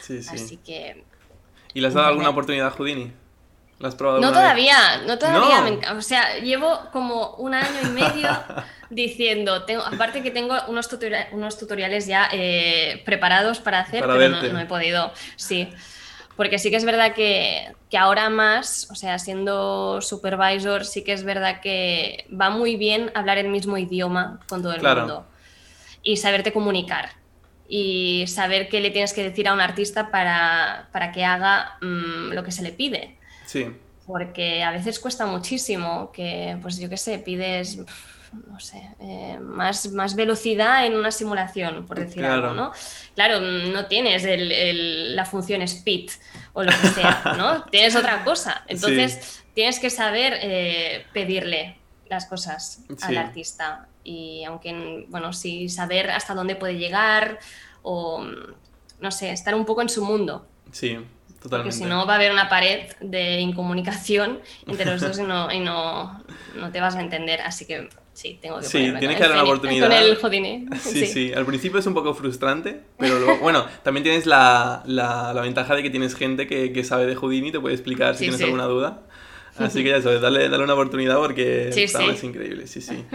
[0.00, 0.30] Sí, sí.
[0.34, 1.04] Así que...
[1.74, 3.12] ¿Y le has dado alguna oportunidad a Houdini?
[3.82, 8.28] ¿La has probado no todavía, no todavía, o sea, llevo como un año y medio
[8.90, 10.88] diciendo, tengo, aparte que tengo unos,
[11.32, 15.68] unos tutoriales ya eh, preparados para hacer, pero no, no, he podido, sí.
[16.36, 21.24] Porque sí que es verdad que, ahora más, o sea, siendo supervisor, sí que es
[21.24, 25.26] verdad que va muy bien hablar el mismo idioma con todo el mundo
[26.02, 27.10] y saberte comunicar
[27.68, 32.42] y saber qué le tienes que decir a un artista para, que haga mm, lo
[32.44, 33.16] que se le pide.
[33.46, 33.66] Sí.
[34.06, 37.78] Porque a veces cuesta muchísimo que, pues yo qué sé, pides
[38.46, 42.72] no sé, eh, más, más velocidad en una simulación, por decir algo, ¿no?
[43.14, 46.10] Claro, no tienes la función speed
[46.52, 47.64] o lo que sea, ¿no?
[47.70, 48.64] tienes otra cosa.
[48.66, 53.88] Entonces, tienes que saber eh, pedirle las cosas al artista.
[54.04, 57.38] Y aunque, bueno, sí, saber hasta dónde puede llegar
[57.82, 58.24] o,
[59.00, 60.46] no sé, estar un poco en su mundo.
[60.72, 60.98] Sí,
[61.42, 61.74] Totalmente.
[61.74, 65.50] Porque si no va a haber una pared de incomunicación entre los dos y, no,
[65.50, 66.22] y no,
[66.54, 67.40] no, te vas a entender.
[67.40, 69.88] Así que sí, tengo que Sí, tienes que dar una oportunidad.
[69.88, 70.66] Con el Houdini.
[70.80, 75.32] Sí, sí, Al principio es un poco frustrante, pero luego, bueno, también tienes la, la,
[75.32, 78.14] la, ventaja de que tienes gente que, que sabe de Houdini y te puede explicar
[78.14, 79.02] si tienes alguna duda.
[79.58, 83.04] Así que ya eso, darle, darle una oportunidad porque es increíble, sí, sí.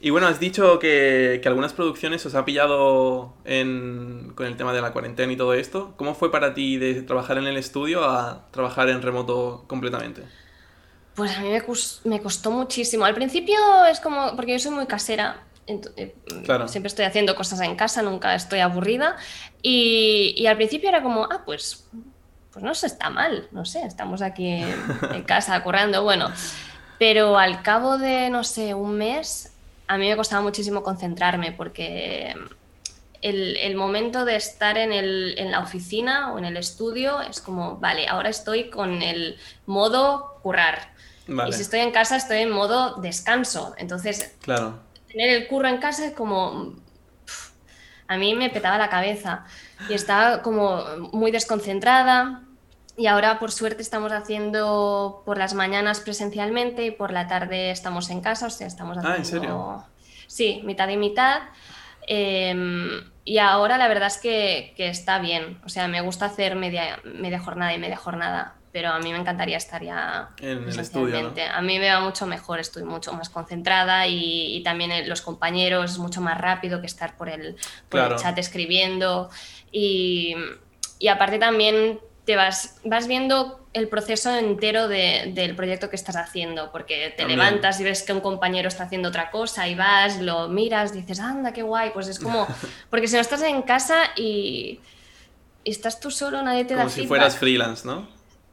[0.00, 4.74] Y bueno, has dicho que, que algunas producciones os ha pillado en, con el tema
[4.74, 5.94] de la cuarentena y todo esto.
[5.96, 10.20] ¿Cómo fue para ti de trabajar en el estudio a trabajar en remoto completamente?
[11.14, 11.62] Pues a mí me,
[12.10, 13.04] me costó muchísimo.
[13.04, 13.56] Al principio
[13.90, 16.14] es como, porque yo soy muy casera, eh,
[16.66, 19.16] Siempre estoy haciendo cosas en casa, nunca estoy aburrida.
[19.62, 21.86] Y, y, al principio era como, ah, pues
[22.54, 26.30] pues no se está mal, no sé, estamos aquí en, casa currando, bueno,
[27.00, 29.52] pero al cabo de, no sé, un mes,
[29.88, 32.32] a mí me costaba muchísimo concentrarme porque
[33.24, 37.78] el, momento de estar en, el, en, la oficina o en el estudio es como,
[37.78, 40.92] vale, ahora estoy con el modo currar.
[41.26, 43.74] Y si estoy en casa, estoy en modo descanso.
[43.78, 44.78] Entonces, claro.
[45.10, 46.74] tener el curro en casa es como...
[48.08, 49.46] a mí me petaba la cabeza
[49.88, 52.42] y estaba como muy desconcentrada.
[52.98, 58.10] Y ahora, por suerte, estamos haciendo por las mañanas presencialmente y por la tarde estamos
[58.10, 59.14] en casa, o sea, estamos haciendo...
[59.14, 59.84] Ah, ¿en serio?
[60.26, 61.40] Sí, mitad y mitad.
[62.06, 65.58] Em, y ahora la verdad es que, que, está bien.
[65.64, 69.18] O sea, me gusta hacer media, media jornada y media jornada, pero a mí me
[69.18, 71.32] encantaría estar ya en el estudio.
[71.52, 75.92] A mí me va mucho mejor, estoy mucho más concentrada y, y también los compañeros
[75.92, 77.56] es mucho más rápido que estar por el,
[77.88, 79.30] por el chat escribiendo.
[79.72, 80.34] Y,
[80.98, 86.70] y aparte también te vas, vas viendo el proceso entero del proyecto que estás haciendo,
[86.70, 90.48] porque te levantas y ves que un compañero está haciendo otra cosa y vas, lo
[90.48, 92.46] miras, dices, anda, qué guay, pues es como,
[92.90, 94.80] porque si no estás en casa y,
[95.64, 98.06] estás tú solo, nadie te da Como si fueras freelance, ¿no?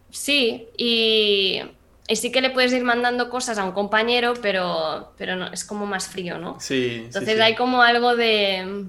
[0.09, 1.61] Sí, y,
[2.07, 5.63] y, sí que le puedes ir mandando cosas a un compañero, pero, pero no, es
[5.63, 6.59] como más frío, ¿no?
[6.59, 7.03] Sí.
[7.05, 8.87] Entonces hay como algo de,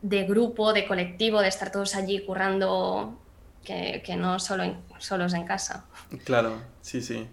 [0.00, 3.20] de grupo, de colectivo, de estar todos allí currando
[3.64, 5.86] que, no solo en, solos en casa.
[6.24, 7.26] Claro, sí, sí.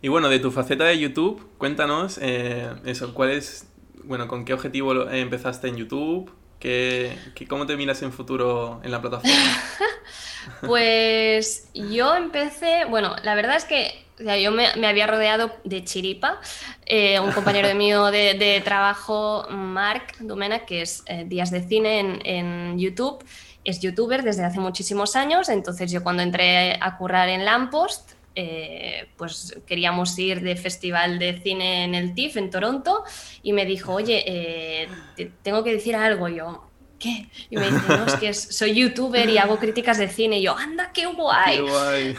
[0.00, 3.68] Y bueno, de tu faceta de YouTube, cuéntanos eh, eso, ¿cuál es,
[4.04, 6.32] bueno, con qué objetivo empezaste en YouTube?
[6.58, 7.16] ¿Qué,
[7.48, 9.36] ¿Cómo te miras en futuro en la plataforma?
[10.66, 14.04] pues yo empecé, bueno, la verdad es que
[14.40, 16.40] yo me, había rodeado de chiripa,
[16.86, 21.98] eh, un compañero mío de, de, trabajo, Marc Dumena, que es eh, Días de Cine
[21.98, 23.24] en, en YouTube,
[23.64, 29.08] es youtuber desde hace muchísimos años, entonces yo cuando entré a currar en Lampost, eh,
[29.16, 33.04] pues queríamos ir de festival de cine en el TIFF en Toronto
[33.42, 36.28] y me dijo, oye, eh, te tengo que decir algo.
[36.28, 36.64] yo,
[37.02, 37.26] ¿qué?
[37.50, 40.38] Y me dice, no, es que soy youtuber y hago críticas de cine.
[40.38, 41.56] Y yo, anda, qué guay.
[41.56, 42.16] Qué guay.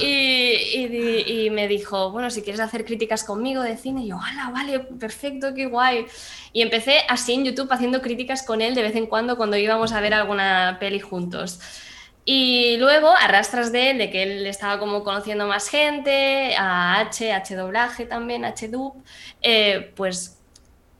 [0.00, 4.50] Y, y, me dijo, bueno, si quieres hacer críticas conmigo de cine, y yo, hala,
[4.50, 6.06] vale, perfecto, qué guay.
[6.52, 9.92] Y empecé así en YouTube haciendo críticas con él de vez en cuando cuando íbamos
[9.92, 11.60] a ver alguna peli juntos.
[12.24, 16.98] Y luego, a rastras de él, de que él estaba como conociendo más gente, a
[17.00, 19.04] H, H doblaje también, H dub,
[19.42, 20.38] eh, pues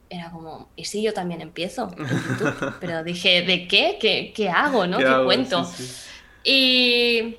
[0.09, 2.75] era como, ¿y si yo también empiezo en YouTube?
[2.79, 3.97] Pero dije, ¿de qué?
[3.99, 4.87] ¿Qué, qué hago?
[4.87, 4.97] ¿no?
[4.97, 5.69] ¿Qué, cuento?
[6.43, 7.37] Y...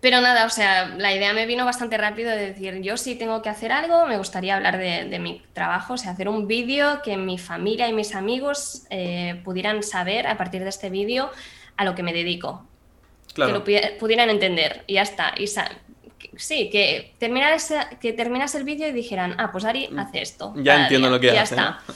[0.00, 3.42] Pero nada, o sea, la idea me vino bastante rápido de decir, yo sí tengo
[3.42, 7.16] que hacer algo, me gustaría hablar de, mi trabajo, o sea, hacer un vídeo que
[7.16, 11.32] mi familia y mis amigos eh, pudieran saber a partir de este vídeo
[11.76, 12.64] a lo que me dedico.
[13.34, 15.34] Que lo pudieran entender y ya está.
[15.36, 15.48] Y
[16.38, 20.54] sí, que, terminas, que terminas el vídeo y dijeran, ah, pues Ari mm, hace esto.
[20.56, 21.36] Ya entiendo lo que hace.
[21.36, 21.80] Ya está.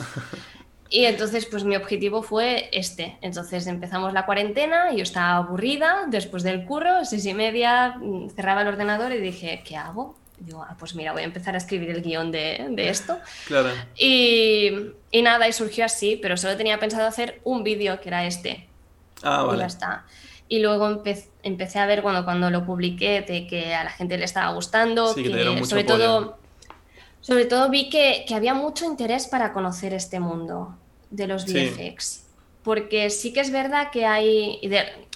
[0.94, 3.16] Y entonces, pues mi objetivo fue este.
[3.22, 8.60] Entonces empezamos la cuarentena, yo estaba aburrida después del curro, seis y media, mm, cerraba
[8.60, 10.16] el ordenador y dije, ¿qué hago?
[10.44, 13.18] digo, ah, pues mira, voy a empezar a escribir el guion de, de esto.
[13.46, 13.70] Claro.
[13.96, 14.70] Y,
[15.10, 18.68] y, nada, y surgió así, pero solo tenía pensado hacer un vídeo que era este.
[19.22, 19.58] Ah, vale.
[19.58, 20.04] Y ya está.
[20.52, 21.02] Y luego
[21.42, 25.14] empecé a ver cuando, cuando lo publiqué de que a la gente le estaba gustando,
[25.14, 26.36] que, sobre todo
[27.22, 30.76] sobre todo vi que, que, había mucho interés para conocer este mundo
[31.08, 32.26] de los VFX.
[32.62, 34.60] Porque sí que es verdad que hay,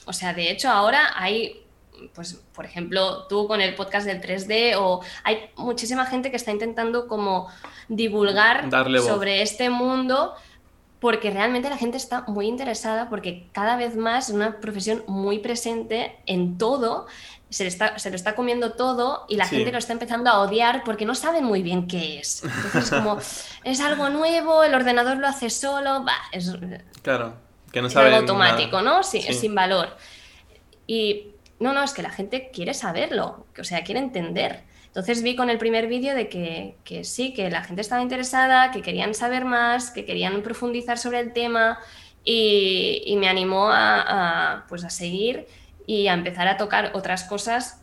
[0.07, 1.67] o sea, de hecho ahora hay
[2.15, 6.51] pues, por ejemplo, tú con el podcast del 3D o hay muchísima gente que está
[6.51, 7.49] intentando como
[7.89, 8.71] divulgar
[9.03, 10.35] sobre este mundo
[11.07, 15.39] porque realmente la gente está muy interesada porque cada vez más es una profesión muy
[15.39, 17.07] presente en todo,
[17.49, 20.41] se le está, se lo está comiendo todo y la gente lo está empezando a
[20.41, 22.43] odiar porque no saben muy bien qué es.
[22.43, 23.19] Entonces, como
[23.63, 26.53] es algo nuevo, el ordenador lo hace solo, es,
[27.03, 27.35] claro,
[27.71, 29.05] que no sabe algo automático, ¿no?
[29.05, 29.97] Sí, es sin valor.
[30.89, 31.29] Y
[31.61, 34.65] no, no, es que la gente quiere saberlo, o sea, quiere entender.
[34.97, 38.81] Entonces vi con el primer vídeo de que, sí, que la gente estaba interesada, que
[38.81, 41.79] querían saber más, que querían profundizar sobre el tema
[42.25, 45.49] y, me animó a, pues a seguir
[45.87, 47.83] y a empezar a tocar otras cosas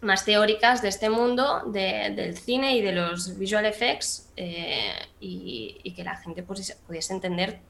[0.00, 6.02] más teóricas de este mundo, del cine y de los visual effects eh, y, que
[6.02, 7.60] la gente pues, pudiese entender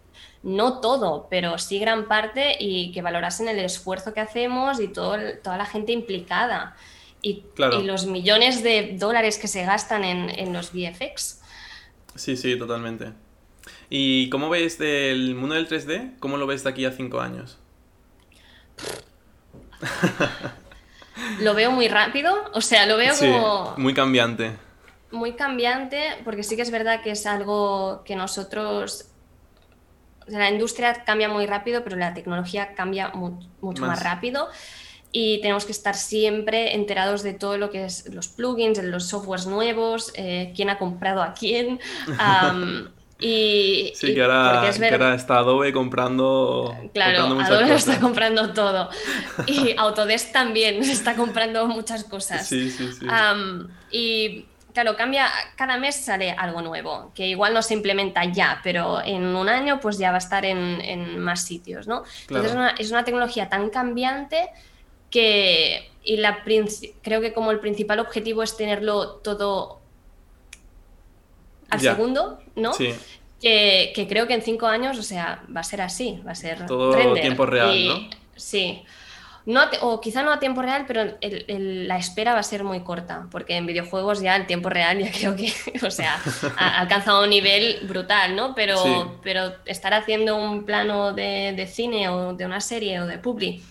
[0.43, 5.19] no todo, pero sí gran parte y que valorasen el esfuerzo que hacemos y todo,
[5.43, 6.75] toda la gente implicada
[7.23, 7.45] y,
[7.85, 11.41] los millones de dólares que se gastan en, los VFX.
[12.15, 13.13] Sí, sí, totalmente.
[13.89, 16.19] ¿Y cómo ves del mundo del 3D?
[16.19, 17.59] ¿Cómo lo ves de aquí a cinco años?
[21.41, 23.75] lo veo muy rápido, o sea, lo veo como...
[23.77, 24.53] Muy cambiante.
[25.11, 29.07] Muy cambiante, porque sí que es verdad que es algo que nosotros...
[30.27, 34.49] la industria cambia muy rápido, pero la tecnología cambia mucho más rápido
[35.13, 39.47] y tenemos que estar siempre enterados de todo lo que es los plugins, los softwares
[39.47, 41.81] nuevos, eh, quién ha comprado a quién.
[43.19, 44.69] y, sí, que, ahora,
[45.15, 46.77] está Adobe comprando.
[46.95, 48.91] Claro, Adobe está comprando todo.
[49.47, 52.47] Y Autodesk también está comprando muchas cosas.
[52.47, 53.07] Sí, sí, sí.
[53.91, 59.03] y claro, cambia, cada mes sale algo nuevo, que igual no se implementa ya, pero
[59.05, 62.05] en un año pues ya va a estar en, más sitios, ¿no?
[62.29, 64.51] Entonces es una tecnología tan cambiante
[65.11, 66.43] que y la
[67.03, 69.81] creo que como el principal objetivo es tenerlo todo
[71.69, 72.73] al segundo, ¿no?
[72.73, 72.95] Sí.
[73.41, 76.67] Que, creo que en cinco años, o sea, va a ser así, va a ser
[76.67, 78.11] todo tiempo real, ¿no?
[78.37, 78.83] Sí.
[79.47, 81.17] No, o quizá no a tiempo real, pero
[81.49, 85.11] la espera va a ser muy corta, porque en videojuegos ya el tiempo real ya
[85.19, 85.53] creo que,
[85.85, 86.21] o sea,
[86.57, 88.55] ha alcanzado un nivel brutal, ¿no?
[88.55, 93.19] Pero, pero estar haciendo un plano de, de, cine o de una serie o de
[93.19, 93.63] publi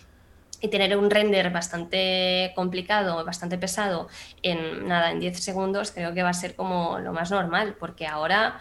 [0.62, 4.08] y tener un render bastante complicado, bastante pesado
[4.44, 8.08] en nada, en 10 segundos, creo que va a ser como lo más normal, porque
[8.08, 8.60] ahora,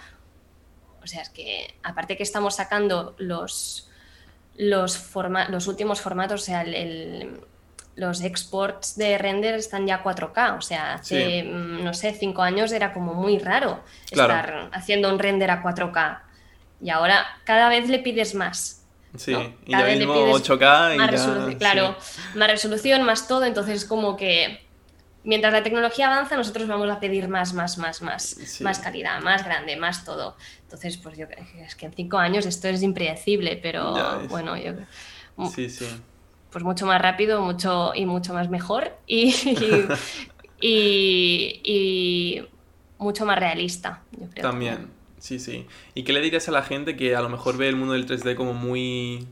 [1.03, 3.91] o sea, es que aparte que estamos sacando los,
[4.57, 5.15] los,
[5.49, 6.65] los últimos formatos, o sea,
[7.97, 12.71] los exports de render están ya 4K, o sea, hace, mm, no sé, 5 años
[12.71, 16.23] era como muy raro estar haciendo un render a 4K.
[16.81, 18.78] Y ahora cada vez le pides más.
[19.19, 19.33] Sí,
[19.67, 21.97] y lo mismo 8K y más resolución, Claro,
[22.35, 24.67] más resolución, más todo, entonces como que
[25.25, 29.45] mientras la tecnología avanza, nosotros vamos a pedir más, más, más, más, más calidad, más
[29.45, 30.37] grande, más todo.
[30.63, 33.95] Entonces, pues yo creo que es que en cinco años esto es impredecible, pero
[34.29, 34.73] bueno, yo
[35.55, 35.87] Sí, sí.
[36.51, 39.35] Pues mucho más rápido, mucho y mucho más mejor y,
[40.61, 42.49] y, y,
[42.99, 44.51] mucho más realista, yo creo.
[44.51, 44.98] También.
[45.19, 45.67] Sí, sí.
[45.95, 48.07] ¿Y qué le dirías a la gente que a lo mejor ve el mundo del
[48.07, 49.27] 3D como muy...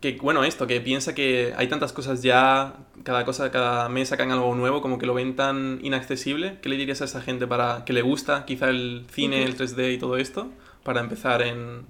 [0.00, 4.32] Que, bueno, esto, que piensa que hay tantas cosas ya, cada cosa, cada mes sacan
[4.32, 6.58] algo nuevo, como que lo ven tan inaccesible.
[6.60, 9.94] ¿Qué le dirías a esa gente para que le gusta quizá el cine, el 3D
[9.94, 10.50] y todo esto,
[10.82, 11.86] para empezar en,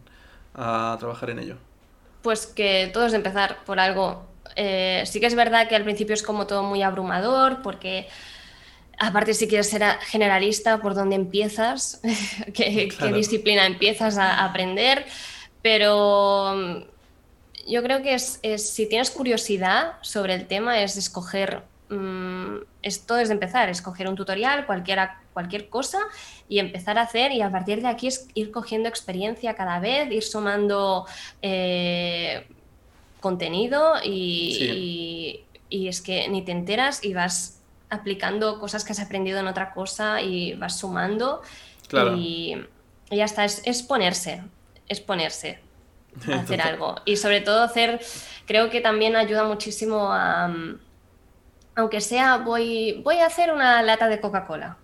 [0.55, 1.57] a trabajar en ello?
[2.20, 4.26] Pues que todo es empezar por algo.
[4.57, 8.09] Eh, sí que es verdad que al principio es como todo muy abrumador, porque
[8.98, 12.00] Aparte, si quieres ser generalista, ¿por dónde empiezas?
[12.55, 15.05] ¿Qué, disciplina empiezas a aprender?
[15.62, 16.83] Pero mm,
[17.68, 23.31] yo creo que es, si tienes curiosidad sobre el tema, es escoger, mm, esto es
[23.31, 25.98] empezar, escoger un tutorial, cualquiera, cualquier cosa,
[26.48, 30.11] y empezar a hacer, y a partir de aquí es ir cogiendo experiencia cada vez,
[30.11, 31.07] ir sumando
[31.40, 32.46] eh,
[33.20, 37.62] contenido, y, y es que ni te enteras y vas
[37.92, 41.42] aplicando cosas que has aprendido en otra cosa y vas sumando.
[42.16, 42.57] Y,
[43.11, 44.42] ya está, es, ponerse,
[44.88, 45.61] es ponerse
[46.33, 46.96] a hacer algo.
[47.05, 48.00] Y sobre todo hacer,
[48.46, 50.50] creo que también ayuda muchísimo a,
[51.74, 54.78] aunque sea, voy, voy a hacer una lata de Coca-Cola.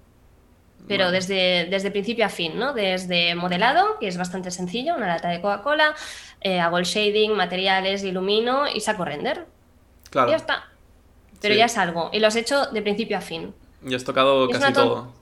[0.86, 2.72] Pero desde, desde principio a fin, ¿no?
[2.72, 5.94] Desde modelado, que es bastante sencillo, una lata de Coca-Cola,
[6.40, 9.46] eh, hago el shading, materiales, ilumino y saco render.
[10.10, 10.28] Claro.
[10.28, 10.67] Y ya está
[11.40, 12.10] pero ya es algo.
[12.12, 13.54] Y lo has hecho de principio a fin.
[13.86, 15.18] Y has tocado casi todo.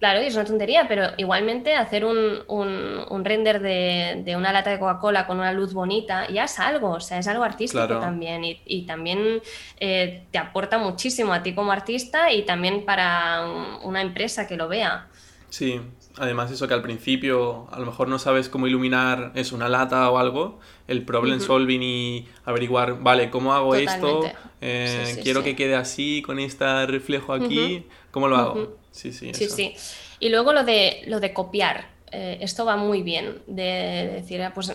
[0.00, 5.26] Claro, y es una tontería, pero igualmente hacer un, render de, una lata de Coca-Cola
[5.26, 9.42] con una luz bonita ya es algo, o sea, es algo artístico también y, también
[9.78, 13.46] eh, te aporta muchísimo a ti como artista y también para
[13.82, 15.06] una empresa que lo vea.
[15.50, 15.82] Sí,
[16.16, 20.10] además eso que al principio a lo mejor no sabes cómo iluminar es una lata
[20.10, 24.22] o algo, el problem solving y averiguar, vale, ¿cómo hago esto?
[24.60, 28.76] Eh, quiero que quede así, con este reflejo aquí, ¿cómo lo hago?
[28.90, 29.32] Sí, sí.
[29.34, 29.74] Sí, sí.
[30.18, 32.00] Y luego lo de, lo de copiar.
[32.12, 34.66] Eh, esto va muy bien de, decir, ah, pues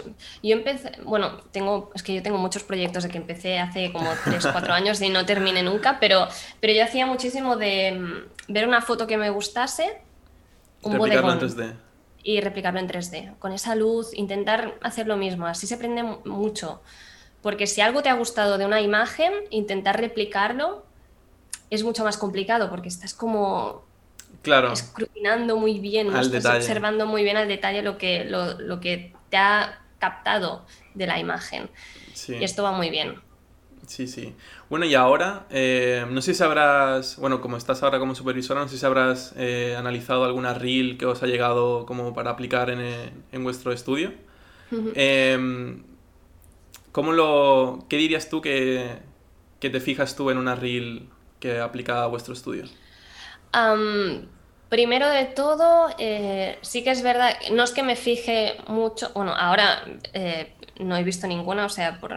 [0.42, 4.10] yo empecé, bueno, tengo, es que yo tengo muchos proyectos de que empecé hace como
[4.24, 6.30] 3, 4 años y no terminé nunca, pero,
[6.62, 9.98] pero yo hacía muchísimo de mm, ver una foto que me gustase,
[10.86, 11.74] un bodegón, en 3D.
[12.24, 13.38] Y replicarlo en 3D.
[13.40, 16.82] Con esa luz, intentar hacer lo mismo, así se aprende mucho.
[17.42, 20.86] Porque si algo te ha gustado de una imagen, intentar replicarlo
[21.70, 23.84] es mucho más complicado porque estás como
[24.42, 24.74] claro.
[24.74, 29.82] escrutinando muy bien, estás observando muy bien al detalle lo que, lo, que te ha
[30.00, 31.70] captado de la imagen.
[32.28, 33.22] Y esto va muy bien.
[33.88, 34.34] Sí, sí.
[34.70, 38.68] Bueno, y ahora, eh, no sé si habrás, bueno, como estás ahora como supervisora, no
[38.68, 43.24] sé si habrás eh, analizado alguna reel que os ha llegado como para aplicar en,
[43.32, 44.14] en vuestro estudio.
[44.96, 45.84] Em,
[46.92, 48.98] ¿cómo lo, ¿Qué dirías tú que,
[49.60, 51.08] que, te fijas tú en una reel
[51.40, 52.66] que aplica a vuestro estudio?
[54.76, 59.34] Primero de todo, eh, sí que es verdad, no es que me fije mucho, bueno,
[59.34, 62.14] ahora eh, no he visto ninguna, o sea, por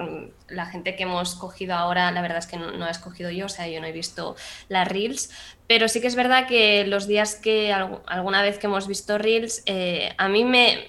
[0.49, 3.49] la gente que hemos cogido ahora, la verdad es que no, he escogido yo, o
[3.49, 4.35] sea, yo no he visto
[4.69, 5.31] las reels,
[5.69, 9.63] pero sí que es verdad que los días que alguna vez que hemos visto reels,
[9.67, 10.89] eh, a mí me,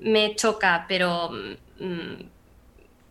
[0.00, 1.30] me choca, pero...
[1.80, 2.28] Mm,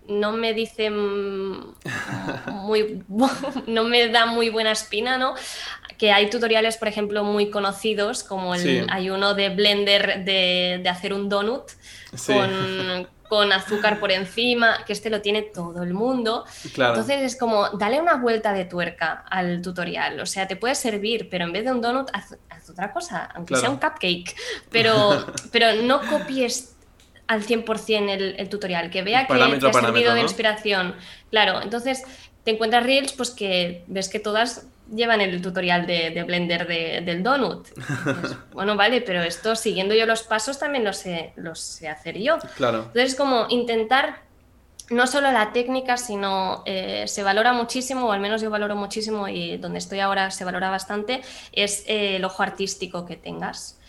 [0.07, 0.89] no me dice
[2.51, 3.03] muy
[3.67, 5.35] no me da muy buena espina, ¿no?
[5.97, 11.13] Que hay tutoriales, por ejemplo, muy conocidos, como el, hay uno de Blender de, hacer
[11.13, 11.63] un donut
[13.27, 16.45] con, azúcar por encima, que este lo tiene todo el mundo.
[16.63, 21.29] Entonces es como, dale una vuelta de tuerca al tutorial, o sea, te puede servir,
[21.29, 22.37] pero en vez de un donut, haz,
[22.69, 24.35] otra cosa, aunque sea un cupcake,
[24.69, 26.75] pero, pero no copies
[27.27, 30.95] al 100% el, el tutorial, que vea que te ha servido de inspiración.
[31.29, 32.03] Claro, entonces
[32.43, 37.67] te encuentras reels pues que ves que todas llevan el tutorial de, Blender del donut.
[38.53, 42.37] bueno, vale, pero esto siguiendo yo los pasos también lo sé, sé hacer yo.
[42.55, 42.85] Claro.
[42.87, 44.27] Entonces, como intentar
[44.89, 49.27] no solo la técnica, sino eh, se valora muchísimo, o al menos yo valoro muchísimo
[49.27, 51.21] y donde estoy ahora se valora bastante,
[51.51, 53.79] es eh, el ojo artístico que tengas.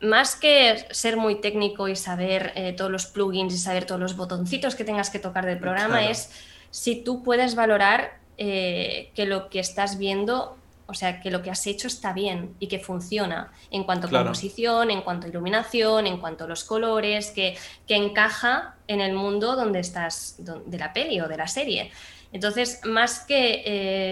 [0.00, 4.16] Más que ser muy técnico y saber eh, todos los plugins y saber todos los
[4.16, 6.30] botoncitos que tengas que tocar del programa, es
[6.70, 11.50] si tú puedes valorar eh, que lo que estás viendo, o sea, que lo que
[11.50, 16.06] has hecho está bien y que funciona en cuanto a composición, en cuanto a iluminación,
[16.06, 21.20] en cuanto a los colores, que, encaja en el mundo donde estás, de la peli
[21.20, 21.90] o de la serie.
[22.32, 23.62] Entonces, más que...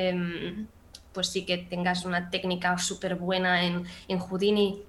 [0.08, 0.66] Em,
[1.12, 4.82] pues sí que tengas una técnica súper buena en, Houdini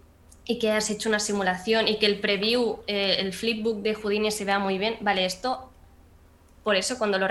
[0.43, 4.29] y que has hecho una simulación y que el preview, eh, el flipbook de Houdini
[4.29, 5.71] se vea muy bien, vale, esto,
[6.65, 7.27] por eso cuando lo,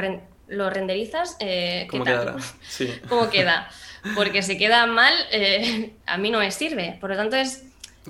[0.48, 2.36] lo renderizas, eh, ¿qué tal?
[3.08, 3.68] ¿Cómo queda?
[4.14, 6.96] Porque si queda mal, eh, a mí no me sirve.
[7.00, 7.64] Por lo tanto, es.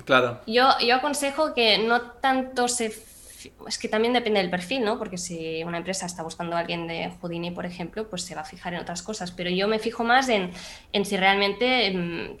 [0.05, 0.41] Claro.
[0.45, 2.93] Yo, yo aconsejo que no tanto se.
[3.67, 4.99] Es que también depende del perfil, ¿no?
[4.99, 8.41] Porque si una empresa está buscando a alguien de Houdini, por ejemplo, pues se va
[8.41, 9.31] a fijar en otras cosas.
[9.31, 10.51] Pero yo me fijo más en,
[10.91, 12.37] en si realmente mm,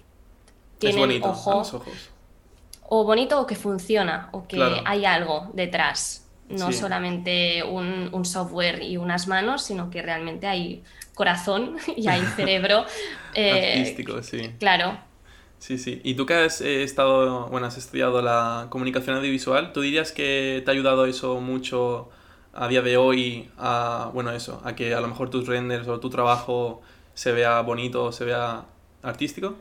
[0.77, 1.77] tienen ojos.
[2.89, 8.97] O bonito o que funciona, o que hay algo detrás no solamente un, software y
[8.97, 10.83] unas manos, sino que realmente hay
[11.13, 12.85] corazón y hay cerebro.
[13.39, 14.51] Eh, Artístico, sí.
[14.57, 14.97] Claro.
[15.59, 16.01] Sí, sí.
[16.03, 20.63] Y tú que has eh, estado, bueno, has estudiado la comunicación audiovisual, ¿tú dirías que
[20.65, 22.09] te ha ayudado eso mucho
[22.53, 25.99] a día de hoy a, bueno, eso, a que a lo mejor tus renders o
[25.99, 26.81] tu trabajo
[27.13, 28.65] se vea bonito, se vea
[29.03, 29.55] artístico?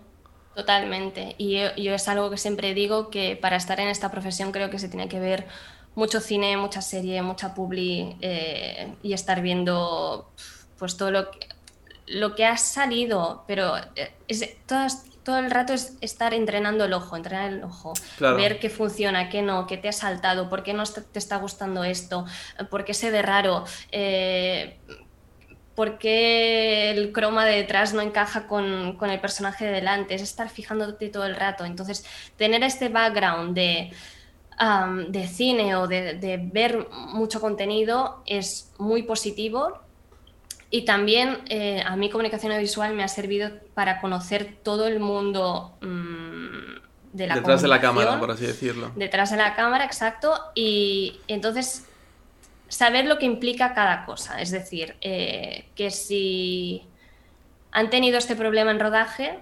[0.55, 1.35] Totalmente.
[1.37, 4.79] Y yo es algo que siempre digo que para estar en esta profesión creo que
[4.79, 5.47] se tiene que ver
[5.97, 10.31] mucho cine, mucha serie, mucha publi eh, y estar viendo
[10.79, 11.49] pues todo lo que,
[12.07, 17.17] lo que ha salido, pero eh, es, todo el rato es estar entrenando el ojo,
[17.17, 20.85] entrenar el ojo, ver qué funciona, qué no, qué te ha saltado, por qué no
[20.85, 22.27] te está gustando esto,
[22.71, 24.79] por qué se ve raro, eh,
[25.75, 30.23] por qué el croma de detrás no encaja con, con el personaje de delante, es
[30.23, 31.65] estar fijándote todo el rato.
[31.65, 32.05] Entonces,
[32.37, 33.93] tener este background de
[35.09, 39.81] de cine o de, ver mucho contenido es muy positivo
[40.71, 45.77] y también eh, a mí comunicación audiovisual me ha servido para conocer todo el mundo
[45.81, 48.93] mm, de la Detrás de la cámara, por así decirlo.
[48.97, 50.35] Detrás de la cámara, exacto.
[50.55, 51.87] Y entonces
[52.69, 54.41] saber lo que implica cada cosa.
[54.41, 56.83] Es decir, eh, que si
[57.73, 59.39] han tenido este problema en rodaje,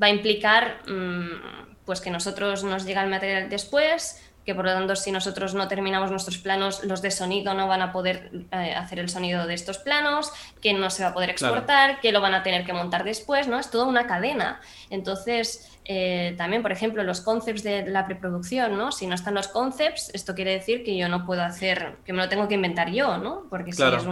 [0.00, 4.72] va a implicar mm, pues que nosotros nos llega el material después, que por lo
[4.72, 8.74] tanto si nosotros no terminamos nuestros planos, los de sonido no van a poder eh,
[8.74, 12.20] hacer el sonido de estos planos, que no se va a poder exportar, que lo
[12.20, 13.60] van a tener que montar después, ¿no?
[13.60, 14.60] Es toda una cadena.
[14.90, 18.90] Entonces, eh, también, por ejemplo, los concepts de la preproducción, ¿no?
[18.90, 22.18] Si no están los concepts, esto quiere decir que yo no puedo hacer, que me
[22.18, 23.44] lo tengo que inventar yo, ¿no?
[23.48, 24.02] Porque si es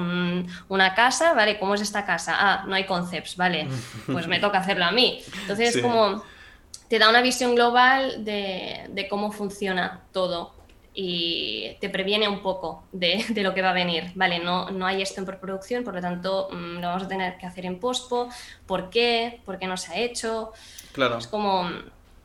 [0.69, 1.59] una casa, ¿vale?
[1.59, 2.37] ¿Cómo es esta casa?
[2.39, 3.67] Ah, no hay concepts, ¿vale?
[4.07, 5.21] Pues me toca hacerlo a mí.
[5.41, 6.23] Entonces, es como
[6.89, 10.55] te da una visión global de, cómo funciona todo
[10.95, 14.11] y te previene un poco de, lo que va a venir.
[14.15, 17.37] Vale, no, no hay esto en preproducción, por lo tanto mm, lo vamos a tener
[17.39, 18.29] que hacer en pospo.
[18.67, 19.41] ¿Por qué?
[19.45, 20.53] ¿Por qué no se ha hecho?
[20.93, 21.19] Claro.
[21.19, 21.69] Es como,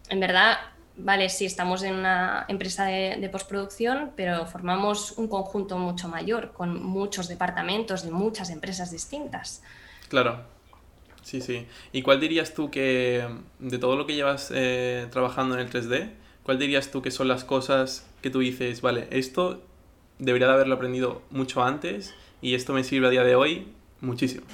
[0.10, 0.58] en verdad,
[0.96, 6.54] vale, sí, estamos en una empresa de, de, postproducción, pero formamos un conjunto mucho mayor,
[6.54, 9.62] con muchos departamentos de muchas empresas distintas.
[10.08, 10.53] Claro.
[11.24, 11.66] Sí, sí.
[11.92, 13.26] ¿Y cuál dirías tú que,
[13.60, 16.12] de todo lo que llevas eh, trabajando en el 3D,
[16.44, 19.64] cuál dirías tú que son las cosas que tú dices, vale, esto
[20.20, 23.68] debería de haberlo aprendido mucho antes y esto me sirve a día de hoy
[24.02, 24.46] muchísimo?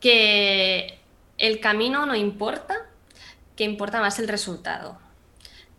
[0.00, 0.98] que
[1.38, 2.74] el camino no importa,
[3.56, 4.98] que importa más el resultado.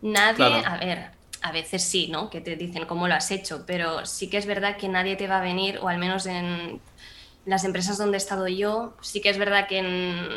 [0.01, 2.29] Nadie, a ver, a veces sí, ¿no?
[2.29, 5.27] Que te dicen cómo lo has hecho, pero sí que es verdad que nadie te
[5.27, 6.81] va a venir, o al menos en
[7.45, 10.29] las empresas donde he estado yo, sí que es verdad que en,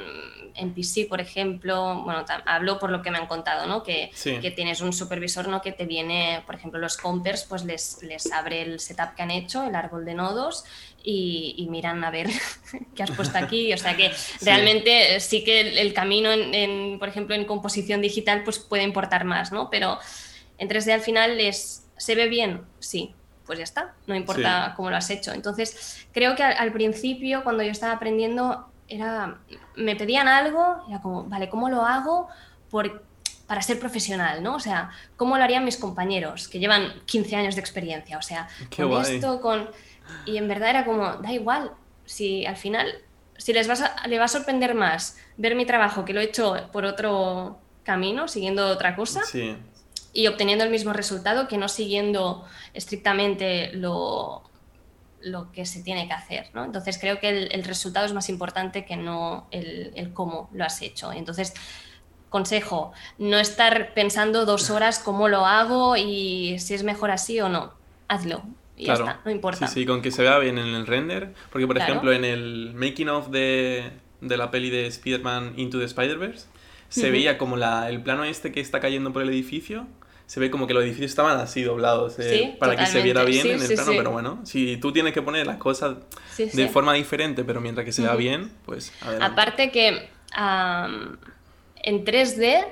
[0.54, 3.82] en PC, por ejemplo, bueno, hablo por lo que me han contado, ¿no?
[3.82, 5.62] Que, que, tienes un supervisor, ¿no?
[5.62, 9.30] Que te viene, por ejemplo, los compers, pues les, les abre el setup que han
[9.30, 10.64] hecho, el árbol de nodos,
[11.02, 12.28] y, miran a ver
[12.94, 13.72] qué has puesto aquí.
[13.72, 14.10] O sea que
[14.42, 19.52] realmente sí que el, camino, en, por ejemplo, en composición digital, pues puede importar más,
[19.52, 19.70] ¿no?
[19.70, 19.98] Pero
[20.58, 22.62] en 3D al final es, ¿se ve bien?
[22.78, 23.14] Sí,
[23.46, 25.32] pues ya está, no importa cómo lo has hecho.
[25.32, 29.38] Entonces, creo que al, principio, cuando yo estaba aprendiendo, era,
[29.76, 32.28] me pedían algo, era como, vale, ¿cómo lo hago
[32.70, 33.04] por,
[33.46, 34.56] para ser profesional, ¿no?
[34.56, 38.18] O sea, ¿cómo lo harían mis compañeros que llevan 15 años de experiencia?
[38.18, 39.68] O sea, con esto, con...
[40.26, 41.72] Y en verdad era como, da igual,
[42.04, 42.92] si al final,
[43.38, 46.68] si les vas le va a sorprender más ver mi trabajo que lo he hecho
[46.72, 49.56] por otro camino, siguiendo otra cosa, sí
[50.12, 52.44] y obteniendo el mismo resultado que no siguiendo
[52.74, 54.42] estrictamente lo,
[55.22, 56.50] lo que se tiene que hacer.
[56.54, 56.64] ¿no?
[56.64, 61.12] Entonces creo que el, resultado es más importante que no el, cómo lo has hecho.
[61.12, 61.54] Entonces,
[62.28, 67.48] consejo, no estar pensando dos horas cómo lo hago y si es mejor así o
[67.48, 67.72] no.
[68.08, 68.42] Hazlo.
[68.76, 69.66] Y ya está, no importa.
[69.68, 71.34] Sí, sí, con que se vea bien en el render.
[71.50, 75.84] Porque, por ejemplo, en el making of de, de la peli de Spider-Man Into the
[75.84, 76.46] Spider-Verse,
[76.88, 79.86] se veía como la, el plano este que está cayendo por el edificio
[80.32, 83.46] se ve como que los edificios estaban así doblados eh, para que se viera bien
[83.48, 85.96] en el plano, pero bueno, si tú tienes que poner las cosas
[86.38, 92.64] de forma diferente, pero mientras que se vea bien, pues Aparte que en 3D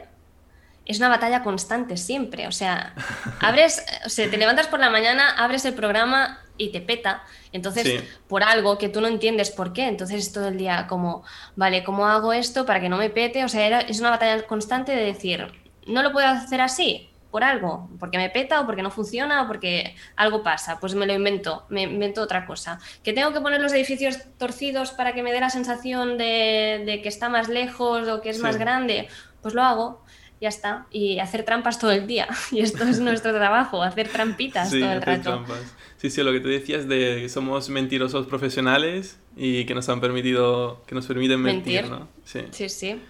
[0.86, 2.94] es una batalla constante siempre, o sea,
[3.40, 8.04] abres, o sea, te levantas por la mañana, abres el programa y te peta, entonces
[8.26, 11.24] por algo que tú no entiendes por qué, entonces es todo el día como,
[11.56, 13.44] vale, ¿cómo hago esto para que no me pete?
[13.44, 15.46] O sea, es una batalla constante de decir,
[15.86, 19.46] no lo puedo hacer así, por algo, porque me peta o porque no funciona o
[19.46, 22.80] porque algo pasa, pues me lo invento, me invento otra cosa.
[23.02, 27.08] Que tengo que poner los edificios torcidos para que me dé la sensación de, que
[27.08, 29.08] está más lejos o que es más grande,
[29.42, 30.04] pues lo hago,
[30.40, 30.86] ya está.
[30.90, 32.26] Y hacer trampas todo el día.
[32.50, 35.30] Y esto es nuestro trabajo, hacer trampitas todo el rato.
[35.30, 35.74] Trampas.
[35.98, 40.00] Sí, sí, lo que tú decías de que somos mentirosos profesionales y que nos han
[40.00, 42.08] permitido, que nos permiten mentir, ¿no?
[42.24, 42.40] Sí.
[42.50, 43.00] sí, sí.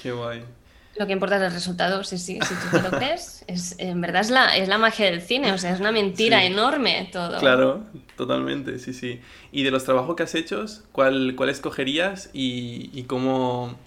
[0.00, 0.44] Qué guay.
[0.96, 3.44] Lo que importa es el resultado, sí, sí, si tú te lo crees.
[3.46, 6.44] Es, en verdad es la, es la magia del cine, o sea, es una mentira
[6.44, 7.38] enorme todo.
[7.38, 7.84] Claro,
[8.16, 9.20] totalmente, sí, sí.
[9.52, 13.78] Y de los trabajos que has hecho, ¿cuál, cuál escogerías y, y cómo...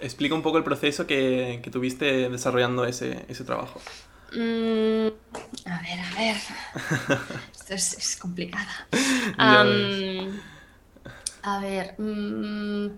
[0.00, 3.80] Explica un poco el proceso que, que tuviste desarrollando ese, ese trabajo.
[4.32, 5.08] Mm,
[5.64, 6.36] a ver, a ver.
[7.52, 8.86] Esto es, es complicada.
[9.38, 9.64] a
[11.60, 11.94] ver.
[11.98, 12.88] Mm,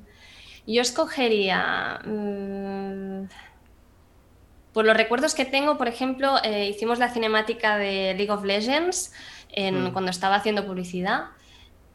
[0.75, 2.01] yo escogería...
[2.05, 3.29] Mm,
[4.73, 9.13] por los recuerdos que tengo, por ejemplo, eh, hicimos la cinemática de League of Legends
[9.51, 9.93] en, mm.
[9.93, 11.31] cuando estaba haciendo publicidad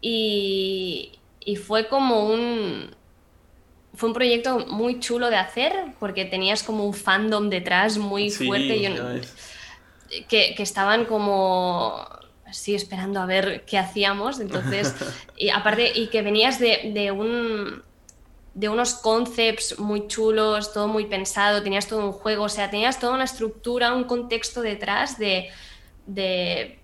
[0.02, 1.20] y,
[1.66, 2.94] fue como un...
[3.96, 8.76] Fue un proyecto muy chulo de hacer porque tenías como un fandom detrás muy fuerte.
[8.76, 12.06] Y que, que estaban como
[12.52, 14.40] sí esperando a ver qué hacíamos.
[14.40, 14.96] Entonces,
[15.38, 17.84] y aparte, y que venías de, de, un,
[18.54, 23.00] de unos concepts muy chulos, todo muy pensado, tenías todo un juego, o sea, tenías
[23.00, 25.50] toda una estructura, un contexto detrás de,
[26.06, 26.80] de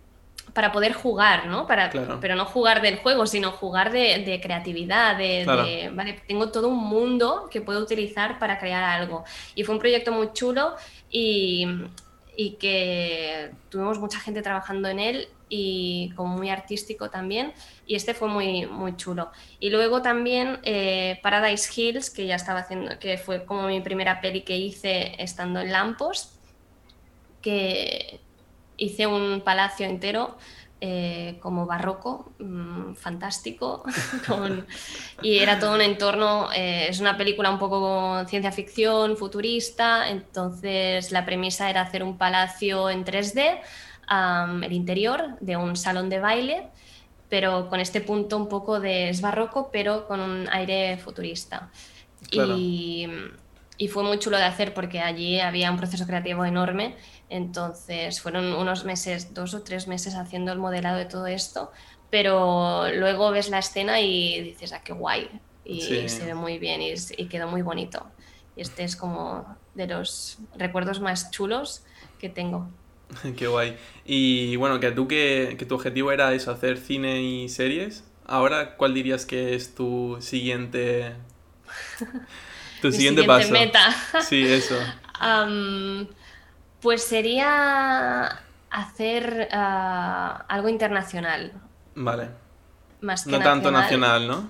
[0.53, 1.67] para poder jugar, ¿no?
[1.67, 6.83] Para, Pero no jugar del juego, sino jugar de, creatividad, de, vale, tengo todo un
[6.83, 9.23] mundo que puedo utilizar para crear algo.
[9.53, 10.75] Y fue un proyecto muy chulo
[11.09, 11.67] y,
[12.35, 17.53] y que tuvimos mucha gente trabajando en él y como muy artístico también
[17.85, 19.31] y este fue muy muy chulo.
[19.59, 24.21] Y luego también eh, Paradise Hills que ya estaba haciendo que fue como mi primera
[24.21, 26.39] peli que hice estando en Lampos
[27.41, 28.21] que
[28.77, 30.37] hice un palacio entero
[30.81, 33.83] eh, como barroco, mm, fantástico,
[35.21, 41.11] y era todo un entorno, eh, es una película un poco ciencia ficción, futurista, entonces
[41.11, 43.59] la premisa era hacer un palacio en 3D,
[44.09, 46.67] el interior de un salón de baile,
[47.29, 51.69] pero con este punto un poco de es barroco, pero con un aire futurista.
[52.31, 53.07] Y,
[53.77, 56.95] y fue muy chulo de hacer porque allí había un proceso creativo enorme
[57.29, 61.71] entonces fueron unos meses, dos o tres meses haciendo el modelado de todo esto,
[62.09, 65.29] pero luego ves la escena y dices, ah, qué guay.
[65.63, 68.07] Y se ve muy bien y, quedó muy bonito.
[68.55, 69.45] Y este es como
[69.75, 71.83] de los recuerdos más chulos
[72.17, 72.67] que tengo.
[73.37, 73.77] Qué guay.
[74.05, 78.03] Y bueno, que tú que, que, tu objetivo era eso, hacer cine y series.
[78.25, 81.13] Ahora, ¿cuál dirías que es tu siguiente...
[82.81, 83.51] tu siguiente, paso?
[83.51, 83.95] meta.
[84.21, 84.77] Sí, eso.
[86.81, 91.53] Pues sería hacer ah, algo internacional.
[91.95, 92.29] Vale.
[93.01, 94.49] Más que no tanto nacional, ¿no?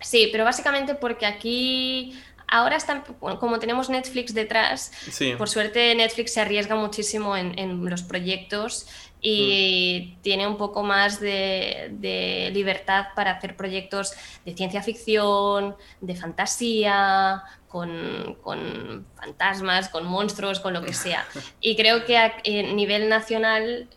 [0.00, 2.20] Sí, pero básicamente porque aquí
[2.56, 4.92] ahora están, como tenemos Netflix detrás,
[5.38, 8.86] por suerte Netflix se arriesga muchísimo en, los proyectos
[9.20, 10.22] y mm.
[10.22, 14.12] tiene un poco más de, de, libertad para hacer proyectos
[14.44, 17.42] de ciencia ficción, de fantasía,
[17.74, 21.26] con, fantasmas, con monstruos, con lo que sea.
[21.60, 23.88] Y creo que a, nivel nacional,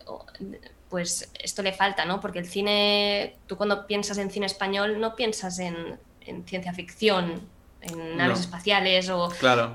[0.90, 2.20] pues esto le falta, ¿no?
[2.20, 6.00] Porque el cine, tú cuando piensas en cine español no piensas en,
[6.48, 7.48] ciencia ficción,
[7.82, 9.30] en naves espaciales o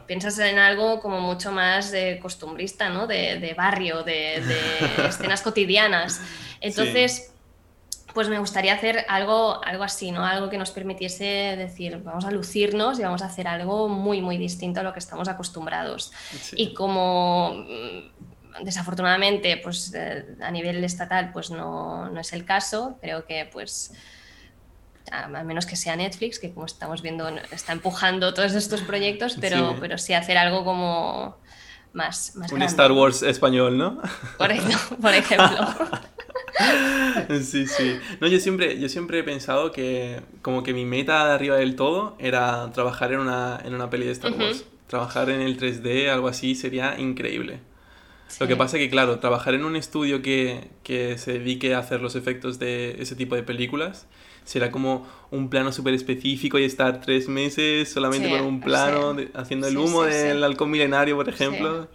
[0.07, 3.07] piensas en algo como mucho más de costumbrista, ¿no?
[3.07, 4.37] De, barrio, de,
[5.09, 6.21] escenas cotidianas.
[6.61, 7.33] Entonces
[8.13, 10.25] pues me gustaría hacer algo, algo así, ¿no?
[10.25, 14.37] Algo que nos permitiese decir, vamos a lucirnos y vamos a hacer algo muy, muy
[14.37, 16.13] distinto a lo que estamos acostumbrados.
[16.55, 22.99] Y como mm, desafortunadamente, pues eh, a nivel estatal, pues no, no, es el caso,
[23.01, 23.93] creo que pues
[25.11, 29.71] a menos que sea Netflix, que como estamos viendo está empujando todos estos proyectos, pero
[29.71, 31.37] sí, pero sí hacer algo como
[31.93, 32.37] más...
[32.37, 34.01] más Un Star Wars español, ¿no?
[34.39, 35.59] Correcto, por ejemplo.
[37.43, 37.99] Sí, sí.
[38.21, 41.77] No, yo siempre, yo siempre he pensado que como que mi meta de arriba del
[41.77, 44.65] todo era trabajar en una, en una peli de Star Wars.
[44.87, 47.61] Trabajar en el 3D, algo así, sería increíble.
[48.39, 51.79] Lo que pasa es que, claro, trabajar en un estudio que, que se dedique a
[51.79, 54.07] hacer los efectos de ese tipo de películas
[54.45, 59.67] será como un plano súper específico y estar tres meses solamente con un plano, haciendo
[59.67, 61.89] el humo del halcón milenario, por ejemplo.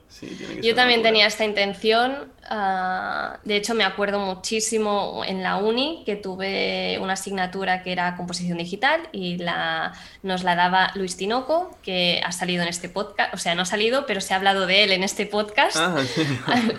[0.64, 2.32] Yo también tenía esta intención.
[2.50, 8.16] Ah, de hecho, me acuerdo muchísimo en la uni que tuve una asignatura que era
[8.16, 9.94] composición digital y la,
[10.24, 13.36] nos la daba Luis Tinoco, que ha salido en este podcast.
[13.36, 15.78] O sea, no ha salido, pero se ha hablado de él en este podcast.
[15.78, 15.96] Ah,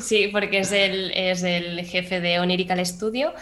[0.01, 3.33] sí, porque es el, es el jefe de Onirical Studio.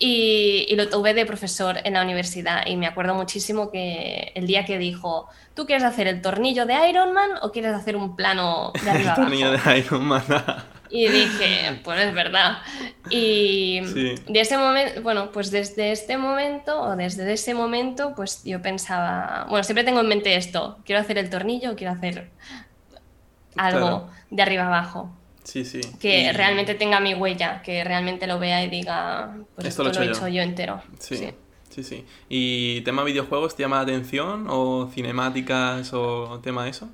[0.00, 4.64] Y, lo tuve de profesor en la universidad y me acuerdo muchísimo que el día
[4.64, 8.72] que dijo, ¿tú quieres hacer el tornillo de Iron Man o quieres hacer un plano
[8.84, 10.22] de arriba El tornillo de Iron Man.
[10.90, 12.58] y dije, pues es verdad.
[13.10, 13.80] Y
[14.28, 19.46] de ese momento, bueno, pues desde este momento o desde ese momento, pues yo pensaba,
[19.48, 22.30] bueno, siempre tengo en mente esto, quiero hacer el tornillo, quiero hacer
[23.56, 25.10] algo de arriba abajo.
[25.48, 25.80] Sí, sí.
[25.98, 30.04] Que realmente tenga mi huella, que realmente lo vea y diga, pues esto, lo, he
[30.04, 30.82] hecho yo, entero.
[30.98, 31.32] Sí,
[31.70, 34.46] sí, sí, ¿Y tema videojuegos te llama la atención?
[34.50, 36.90] ¿O cinemáticas o tema eso?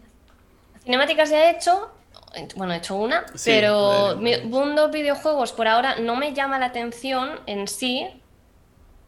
[0.84, 1.90] Cinemáticas ya he hecho,
[2.55, 7.66] bueno, he hecho una, pero mundo videojuegos por ahora no me llama la atención en
[7.66, 8.07] sí,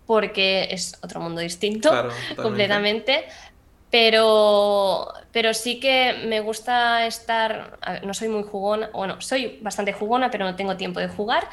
[0.07, 1.93] porque es otro mundo distinto
[2.37, 3.27] completamente.
[3.93, 10.31] Pero, pero sí que me gusta estar, no soy muy jugona, bueno, soy bastante jugona,
[10.31, 11.47] pero no tengo tiempo de jugar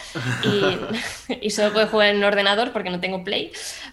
[1.41, 3.51] y, solo puedo jugar en un ordenador porque no tengo Play,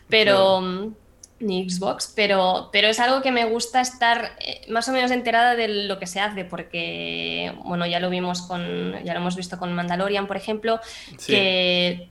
[0.09, 0.93] pero...
[1.41, 5.57] ni Xbox, pero, pero es algo que me gusta estar eh, más o menos enterada
[5.57, 9.59] de lo que se hace, porque, bueno, ya lo vimos con, ya lo hemos visto
[9.59, 10.78] con Mandalorian, por ejemplo,
[11.26, 12.11] que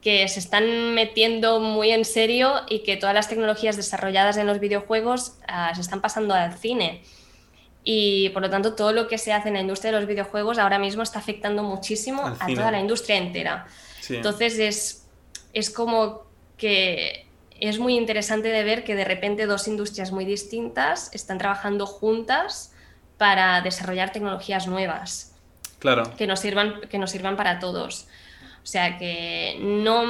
[0.00, 4.58] que se están metiendo muy en serio y que todas las tecnologías desarrolladas en los
[4.58, 7.02] videojuegos ah, se están pasando al cine.
[7.82, 10.58] Y por lo tanto, todo lo que se hace en la industria de los videojuegos
[10.58, 13.66] ahora mismo está afectando muchísimo a toda la industria entera.
[14.08, 15.06] Entonces, es,
[15.52, 16.24] es como
[16.56, 17.26] que
[17.58, 22.72] es muy interesante de ver que de repente dos industrias muy distintas están trabajando juntas
[23.18, 25.34] para desarrollar tecnologías nuevas.
[25.78, 26.14] Claro.
[26.16, 28.06] Que nos sirvan, que nos sirvan para todos.
[28.62, 30.04] O sea que no,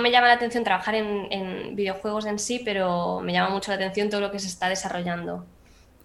[0.00, 4.10] me llama la atención trabajar en, videojuegos en sí, pero me llama mucho la atención
[4.10, 5.46] todo lo que se está desarrollando.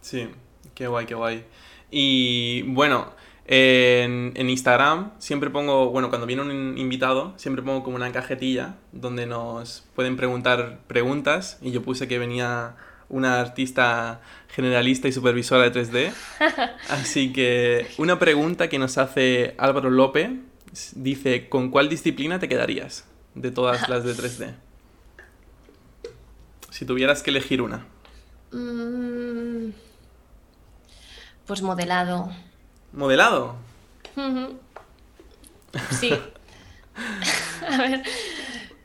[0.01, 0.30] Sí,
[0.82, 1.43] qué guay, qué guay.
[1.91, 3.13] Y bueno,
[3.45, 9.27] en, Instagram siempre pongo, bueno, cuando viene un invitado, siempre pongo como una cajetilla donde
[9.27, 12.77] nos pueden preguntar preguntas y yo puse que venía
[13.09, 16.13] una artista generalista y supervisora de 3D.
[16.89, 20.32] Así que una pregunta que nos hace Álvaro López
[20.95, 23.05] dice, ¿con cuál disciplina te quedarías
[23.36, 24.55] de todas las de 3D?
[26.71, 27.86] Si tuvieras que elegir una.
[28.51, 29.69] Mm,
[31.52, 32.30] pues modelado.
[32.93, 33.56] ¿Modelado?
[35.89, 36.14] Sí.
[37.70, 38.04] A ver.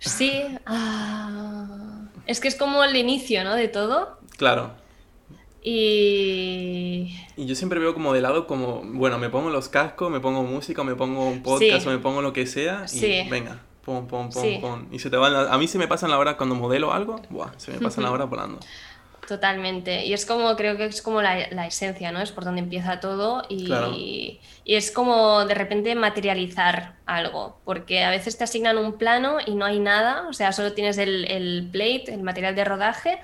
[0.00, 0.42] Sí.
[0.66, 3.54] Ah, es que es como el inicio, ¿no?
[3.54, 4.18] De todo.
[4.36, 4.72] Claro.
[5.62, 7.16] Y...
[7.36, 7.46] y...
[7.46, 10.82] yo siempre veo como de lado como, bueno, me pongo los cascos, me pongo música,
[10.82, 14.60] me pongo un podcast o me pongo lo que sea y venga, pum, pum, pum,
[14.60, 14.86] pum.
[14.90, 17.52] Y se te van A mí se me pasan la hora cuando modelo algo, buah,
[17.58, 18.58] se me pasa la hora volando.
[19.26, 20.06] Totalmente.
[20.06, 22.20] Y es como, creo que es como la, esencia, ¿no?
[22.20, 23.72] Es por donde empieza todo y,
[24.64, 29.54] y, es como de repente materializar algo, porque a veces te asignan un plano y
[29.54, 33.20] no hay nada, o sea, solo tienes el, el plate, el material de rodaje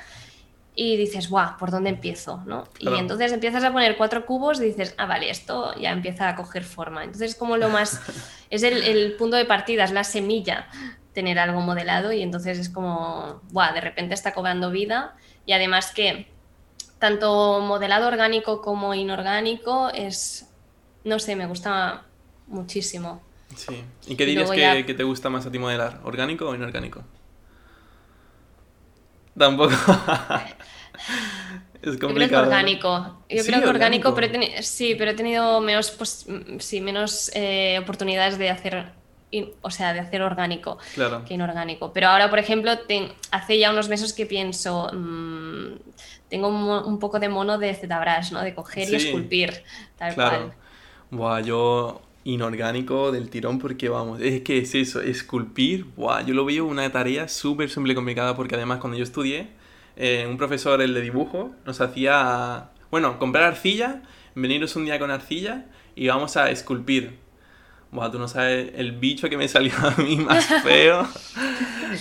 [0.74, 2.42] y dices, guau, ¿por dónde empiezo?
[2.46, 2.64] ¿no?
[2.78, 6.34] Y entonces empiezas a poner cuatro cubos y dices, ah, vale, esto ya empieza a
[6.34, 7.04] coger forma.
[7.04, 8.00] Entonces es como lo más,
[8.50, 10.68] es el, punto de partida, es la semilla,
[11.12, 15.14] tener algo modelado y entonces es como, guau, de repente está cobrando vida
[15.46, 16.26] y además que
[16.98, 20.48] tanto modelado orgánico como inorgánico es,
[21.04, 22.04] no sé, me gusta
[22.46, 23.22] muchísimo.
[23.56, 23.84] Sí.
[24.06, 27.02] ¿Y qué dirías que, que te gusta más a ti modelar, orgánico o inorgánico?
[29.36, 29.72] Tampoco.
[31.82, 32.00] es complicado.
[32.00, 33.24] Yo creo que orgánico.
[33.28, 36.26] Yo creo que orgánico, pero he sí, pero he tenido menos, pues,
[36.58, 38.92] sí, menos eh, oportunidades de hacer,
[39.60, 40.78] o sea, de hacer orgánico
[41.26, 41.92] que inorgánico.
[41.92, 42.72] Pero ahora, por ejemplo,
[43.30, 45.78] hace ya unos meses que pienso, mm,
[46.28, 48.42] tengo un, poco de mono de ZBrush, ¿no?
[48.42, 49.62] De coger y esculpir,
[49.96, 50.36] tal claro.
[50.36, 50.52] cual.
[51.10, 56.44] Buah, yo inorgánico del tirón porque vamos, es que es eso, esculpir, wow, yo lo
[56.44, 59.48] veo una tarea súper, súper complicada porque además cuando yo estudié,
[59.96, 64.02] eh, un profesor, el de dibujo, nos hacía, bueno, comprar arcilla,
[64.34, 67.21] veniros un día con arcilla y vamos a esculpir.
[67.92, 71.06] Buah, tú no sabes el bicho que me salió a mí más feo.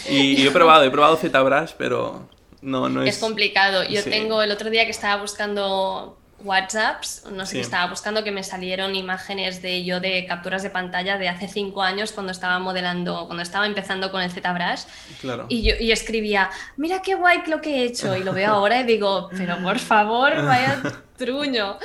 [0.09, 2.29] y, he probado, he probado ZBrush, pero
[2.61, 3.15] no, no es...
[3.15, 3.83] Es complicado.
[3.83, 8.43] Yo tengo el otro día que estaba buscando WhatsApps, no sé, estaba buscando que me
[8.43, 13.25] salieron imágenes de yo de capturas de pantalla de hace cinco años cuando estaba modelando,
[13.25, 14.83] cuando estaba empezando con el ZBrush.
[15.21, 15.45] Claro.
[15.49, 18.15] Y yo y escribía, mira qué guay lo que he hecho.
[18.15, 20.81] Y lo veo ahora y digo, pero por favor, vaya
[21.17, 21.77] truño.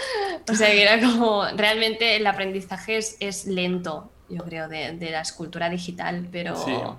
[0.51, 5.69] O sea, que era como, realmente el aprendizaje es, lento, yo creo, de, la escultura
[5.69, 6.99] digital, pero,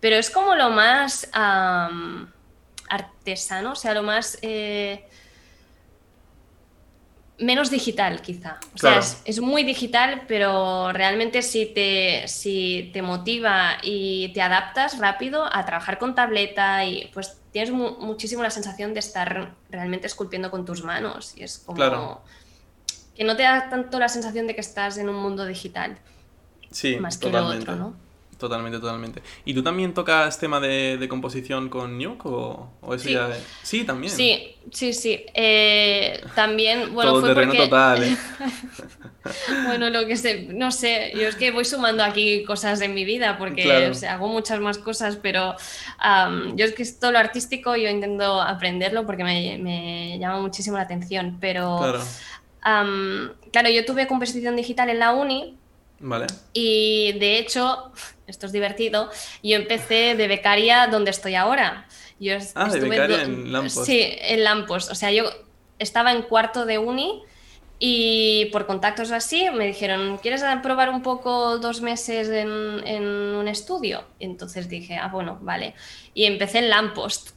[0.00, 1.28] pero es como lo más
[2.88, 4.38] artesano, o sea, lo más...
[4.42, 5.08] Eh,
[7.38, 8.58] menos digital quizá.
[8.74, 14.98] O sea, es, muy digital, pero realmente si te, si te motiva y te adaptas
[14.98, 20.50] rápido a trabajar con tableta y pues tienes muchísimo la sensación de estar realmente esculpiendo
[20.50, 22.22] con tus manos y es como
[23.14, 25.98] que no te da tanto la sensación de que estás en un mundo digital.
[26.70, 28.03] Sí, más que lo otro, ¿no?
[28.38, 29.22] Totalmente, totalmente.
[29.44, 33.12] ¿Y tú también tocas tema de, composición con Nuke o, eso sí.
[33.12, 33.30] ya
[33.62, 34.12] Sí, también.
[34.12, 35.24] Sí, sí, sí.
[35.34, 38.02] Eh, también, bueno, Todo fue terreno total.
[38.02, 38.16] ¿eh?
[39.66, 43.04] bueno, lo que sé, no sé, yo es que voy sumando aquí cosas en mi
[43.04, 45.54] vida porque hago muchas más cosas, pero
[46.54, 50.82] yo es que es todo lo artístico yo intento aprenderlo porque me, llama muchísimo la
[50.84, 51.78] atención, pero...
[51.78, 52.00] Claro.
[53.52, 55.58] claro, yo tuve composición digital en la uni
[56.00, 56.26] Vale.
[56.52, 57.92] Y de hecho,
[58.26, 59.10] esto es divertido,
[59.42, 61.86] yo empecé de becaria donde estoy ahora.
[62.18, 63.84] Yo ah, de becaria en Lampos.
[63.84, 64.90] Sí, en Lampos.
[64.90, 65.24] O sea, yo
[65.78, 67.22] estaba en cuarto de uni
[67.78, 73.48] y por contactos así me dijeron, ¿quieres probar un poco dos meses en, en un
[73.48, 74.04] estudio?
[74.18, 75.74] Y entonces dije, ah, bueno, vale.
[76.14, 77.36] Y empecé en Lampost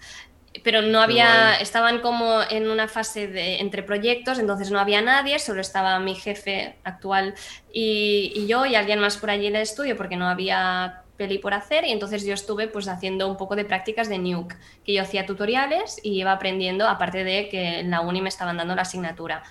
[0.64, 5.40] pero no había, estaban como en una fase de entre proyectos, entonces no había nadie,
[5.40, 7.36] solo estaba mi jefe actual
[7.72, 11.54] y, yo y alguien más por allí en el estudio porque no había peli por
[11.54, 14.56] hacer y entonces yo estuve pues haciendo un poco de prácticas de Nuke,
[14.86, 18.58] que yo hacía tutoriales y iba aprendiendo, aparte de que en la uni me estaban
[18.58, 19.44] dando la asignatura.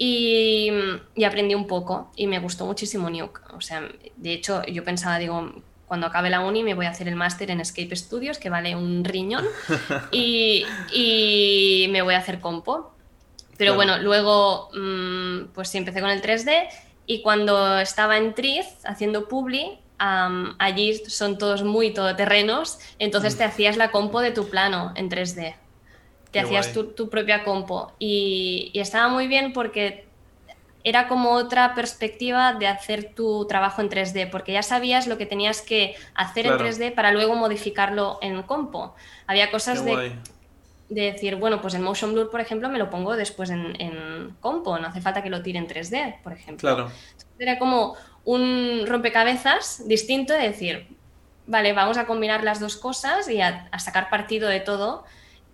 [0.00, 0.70] Y,
[1.16, 3.40] y aprendí un poco y me gustó muchísimo Nuke.
[3.52, 3.82] O sea,
[4.16, 5.52] de hecho yo pensaba, digo,
[5.88, 8.76] cuando acabe la uni me voy a hacer el máster en Escape Studios, que vale
[8.76, 9.44] un riñón,
[10.12, 12.92] y, y me voy a hacer compo.
[13.56, 16.68] Pero bueno, luego mm, pues sí empecé con el 3D
[17.06, 23.48] y cuando estaba en Triz haciendo Publi, allí son todos muy todoterrenos, entonces te mm.
[23.48, 25.56] hacías la compo de tu plano en 3D.
[26.30, 30.06] Te hacías tu, propia compo y, estaba muy bien porque
[30.84, 35.26] era como otra perspectiva de hacer tu trabajo en 3D, porque ya sabías lo que
[35.26, 38.94] tenías que hacer en 3D para luego modificarlo en compo.
[39.26, 40.12] Había cosas de
[40.88, 44.78] de decir, bueno, pues el motion blur, por ejemplo, me lo pongo después en, compo,
[44.78, 46.74] no hace falta que lo tire en 3D, por ejemplo.
[46.74, 46.90] Claro.
[47.38, 50.88] Era como un rompecabezas distinto de decir,
[51.46, 55.04] vale, vamos a combinar las dos cosas y a, sacar partido de todo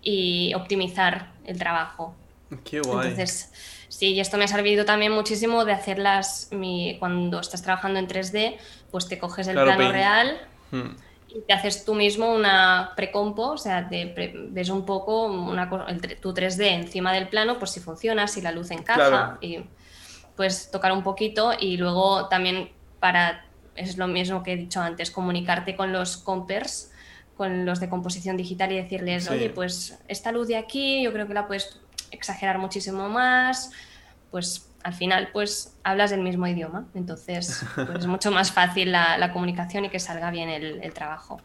[0.01, 2.15] y optimizar el trabajo.
[2.63, 3.09] Qué guay.
[3.09, 3.51] Entonces,
[3.97, 8.07] sí, y esto me ha servido también muchísimo de hacerlas, mi, cuando estás trabajando en
[8.07, 8.57] 3D,
[8.91, 10.37] pues te coges el plano real.
[10.71, 10.95] Hmm.
[11.29, 15.69] y te haces tú mismo una precompo, o sea, te ves un poco una,
[16.19, 19.59] tu 3D encima del plano, pues si funciona, si la luz encaja y
[20.35, 25.11] puedes tocar un poquito y luego también para, es lo mismo que he dicho antes,
[25.11, 26.91] comunicarte con los compers,
[27.37, 31.27] con los de composición digital y decirles, oye, pues esta luz de aquí yo creo
[31.27, 31.79] que la puedes
[32.11, 33.71] exagerar muchísimo más,
[34.31, 39.31] pues al final pues hablas el mismo idioma, entonces pues, es mucho más fácil la,
[39.33, 41.41] comunicación y que salga bien el, trabajo.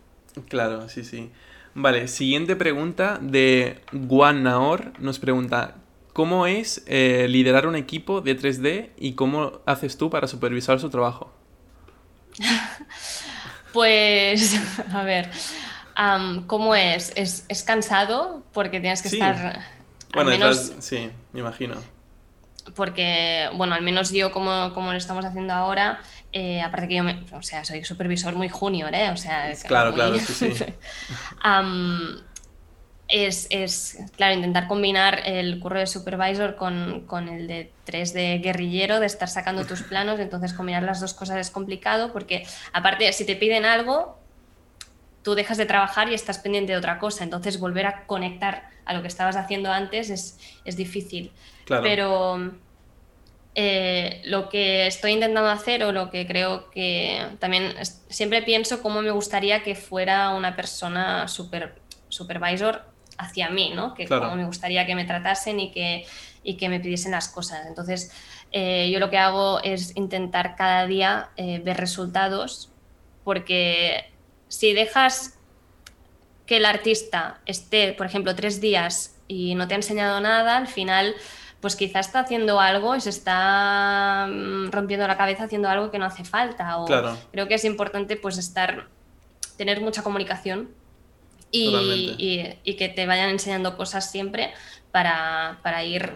[0.49, 1.31] Claro, sí, sí.
[1.75, 4.93] Vale, siguiente pregunta de Juan Naor.
[4.99, 5.77] Nos pregunta,
[6.13, 10.91] ¿cómo es eh, liderar un equipo de 3D y cómo haces tú para supervisar su
[10.91, 11.33] trabajo?
[13.73, 14.61] pues,
[14.93, 15.31] a ver,
[16.47, 17.13] ¿cómo es?
[17.17, 17.63] es?
[17.63, 19.80] cansado porque tienes que estar...
[20.13, 20.73] Bueno, menos...
[20.81, 21.77] sí, me imagino
[22.75, 26.01] porque, bueno, al menos yo como, como lo estamos haciendo ahora,
[26.33, 27.05] eh, aparte que yo,
[27.37, 29.11] o sea, soy supervisor muy junior, ¿eh?
[29.11, 30.65] O sea, claro, claro, sí, sí.
[33.09, 38.39] es, es, claro, intentar combinar el curro de supervisor con, con, el de 3 de
[38.39, 43.13] guerrillero, de estar sacando tus planos, entonces combinar las dos cosas es complicado porque, aparte,
[43.13, 44.20] si te piden algo,
[45.23, 48.95] tú dejas de trabajar y estás pendiente de otra cosa, entonces volver a conectar a
[48.95, 51.33] lo que estabas haciendo antes es, es difícil.
[51.67, 52.53] Pero
[53.55, 57.75] eh, lo que estoy intentando hacer o lo que creo que también
[58.09, 61.75] siempre pienso cómo me gustaría que fuera una persona super,
[62.09, 62.85] supervisor
[63.19, 63.95] hacia mí, ¿no?
[63.95, 66.07] Que cómo me gustaría que me tratasen y que,
[66.43, 67.67] y que me pidiesen las cosas.
[67.67, 68.13] Entonces,
[68.53, 72.73] eh, yo lo que hago es intentar cada día eh, ver resultados
[73.25, 74.11] porque
[74.51, 75.39] si dejas
[76.45, 80.67] que el artista esté, por ejemplo, tres días y no te ha enseñado nada, al
[80.67, 81.15] final
[81.61, 85.99] pues quizás está haciendo algo y se está mm, rompiendo la cabeza haciendo algo que
[85.99, 86.79] no hace falta.
[86.79, 86.87] O
[87.31, 88.89] Creo que es importante pues estar,
[89.57, 90.71] tener mucha comunicación
[91.53, 94.53] y, que te vayan enseñando cosas siempre
[94.91, 96.15] para, ir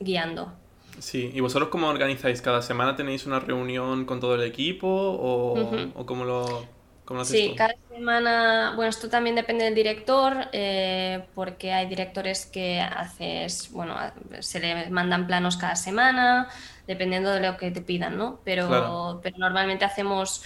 [0.00, 0.54] guiando.
[1.00, 2.40] Sí, ¿y vosotros cómo organizáis?
[2.40, 6.77] ¿Cada semana tenéis una reunión con todo el equipo o, o cómo lo
[7.24, 13.70] sí, cada semana, bueno, esto también depende del director, eh, porque hay directores que haces,
[13.72, 13.96] bueno,
[14.40, 16.48] se le mandan planos cada semana,
[16.86, 18.40] dependiendo de lo que te pidan, ¿no?
[18.44, 20.42] Pero, pero normalmente hacemos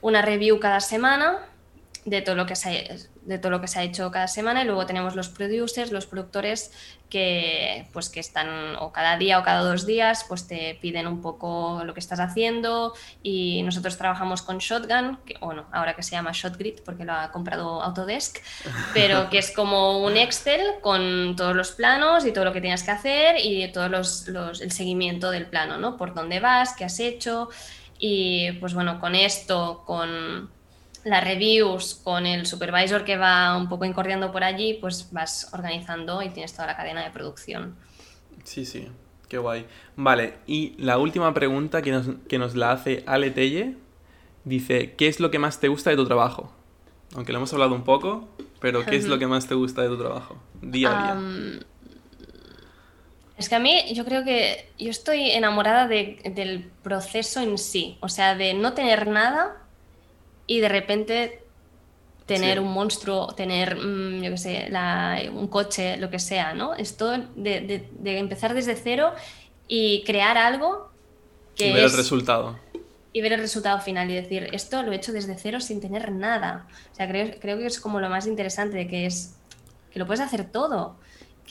[0.00, 1.38] una review cada semana
[2.04, 4.66] de todo lo que se de todo lo que se ha hecho cada semana y
[4.66, 6.72] luego tenemos los producers, los productores
[7.08, 11.22] que pues que están o cada día o cada dos días pues te piden un
[11.22, 16.12] poco lo que estás haciendo y nosotros trabajamos con Shotgun, que, bueno, ahora que se
[16.12, 18.38] llama Shotgrid porque lo ha comprado Autodesk,
[18.92, 22.82] pero que es como un Excel con todos los planos y todo lo que tienes
[22.82, 25.96] que hacer y todo los, el seguimiento del plano, ¿no?
[25.96, 27.50] Por dónde vas, qué has hecho
[27.98, 30.50] y pues bueno, con esto, con
[31.04, 36.22] las reviews con el supervisor que va un poco incordiando por allí, pues vas organizando
[36.22, 37.76] y tienes toda la cadena de producción.
[38.44, 38.88] Sí, sí,
[39.28, 39.66] qué guay.
[39.96, 43.76] Vale, y la última pregunta que nos, que nos la hace Ale Telle
[44.44, 46.52] dice, ¿qué es lo que más te gusta de tu trabajo?
[47.14, 48.28] Aunque lo hemos hablado un poco,
[48.60, 50.40] pero ¿qué es lo que más te gusta de tu trabajo?
[50.60, 51.60] Día a día.
[53.36, 58.08] es que a mí yo creo que yo estoy enamorada del proceso en sí, o
[58.08, 59.61] sea, de no tener nada
[60.52, 61.42] y de repente
[62.26, 64.70] tener un monstruo, tener, mm, yo qué sé,
[65.32, 66.74] un coche, lo que sea, ¿no?
[66.74, 69.12] Esto de, de, empezar desde cero
[69.66, 70.90] y crear algo
[71.56, 72.58] que y ver el resultado.
[73.14, 76.12] y ver el resultado final y decir, esto lo he hecho desde cero sin tener
[76.12, 76.66] nada.
[76.92, 79.36] O sea, creo, creo que es como lo más interesante de que es
[79.90, 80.96] que lo puedes hacer todo.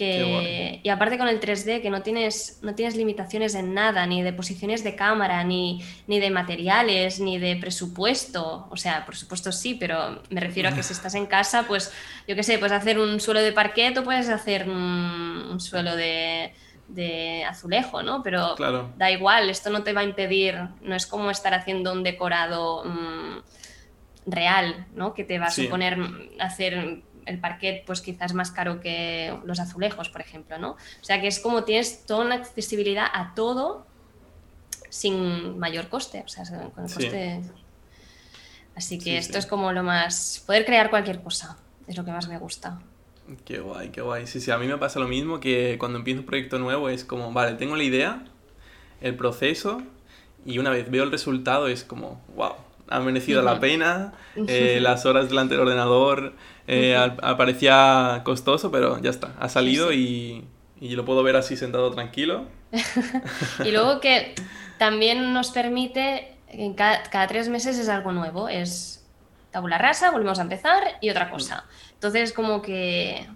[0.01, 4.23] Que, y aparte con el 3D, que no tienes, no tienes limitaciones en nada, ni
[4.23, 8.67] de posiciones de cámara, ni, ni de materiales, ni de presupuesto.
[8.71, 11.93] O sea, por supuesto sí, pero me refiero a que si estás en casa, pues
[12.27, 16.53] yo qué sé, puedes hacer un suelo de parquet o puedes hacer un suelo de,
[16.87, 18.23] de azulejo, ¿no?
[18.23, 18.55] Pero
[18.97, 22.83] da igual, esto no te va a impedir, no es como estar haciendo un decorado
[22.85, 23.37] mm,
[24.25, 25.13] real, ¿no?
[25.13, 25.97] Que te va a suponer
[26.39, 30.71] hacer el parquet pues quizás más caro que los azulejos, por ejemplo, ¿no?
[30.71, 33.85] O sea que es como tienes toda una accesibilidad a todo
[34.89, 37.41] sin mayor coste, o sea, con el coste...
[38.73, 40.43] Así que esto es como lo más...
[40.45, 41.57] Poder crear cualquier cosa,
[41.87, 42.79] es lo que más me gusta.
[43.45, 44.27] Qué guay, qué guay.
[44.27, 47.03] Sí, sí, a mí me pasa lo mismo que cuando empiezo un proyecto nuevo es
[47.05, 48.23] como, vale, tengo la idea,
[49.01, 49.81] el proceso
[50.45, 52.53] y una vez veo el resultado es como, wow,
[52.87, 54.13] ha merecido la pena,
[54.47, 56.33] eh, las horas delante del ordenador
[56.71, 60.45] eh, parecía costoso, pero ya está, ha salido Y,
[60.79, 62.45] y, lo puedo ver así sentado tranquilo.
[63.65, 64.35] y luego que
[64.77, 69.05] también nos permite, en cada, cada tres meses es algo nuevo, es
[69.51, 71.65] tabula rasa, volvemos a empezar y otra cosa.
[71.93, 73.27] Entonces, como que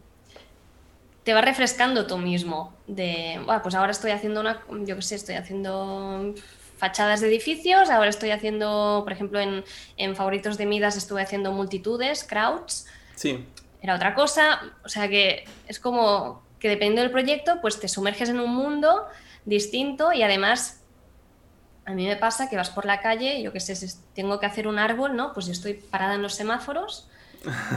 [1.26, 2.74] te va refrescando tú mismo.
[2.88, 6.34] De, bueno, pues ahora estoy haciendo una, yo qué sé, estoy haciendo
[6.78, 9.64] fachadas de edificios, ahora estoy haciendo, por ejemplo, en,
[9.98, 12.86] en favoritos de Midas estuve haciendo multitudes, crowds.
[13.16, 13.45] Sí.
[13.82, 18.30] Era otra cosa, o sea que es como que dependiendo del proyecto, pues te sumerges
[18.30, 19.05] en un mundo
[19.45, 20.82] distinto y además
[21.86, 24.47] a mí me pasa que vas por la calle, yo qué sé, si tengo que
[24.47, 25.34] hacer un árbol, ¿no?
[25.34, 27.07] Pues yo estoy parada en los semáforos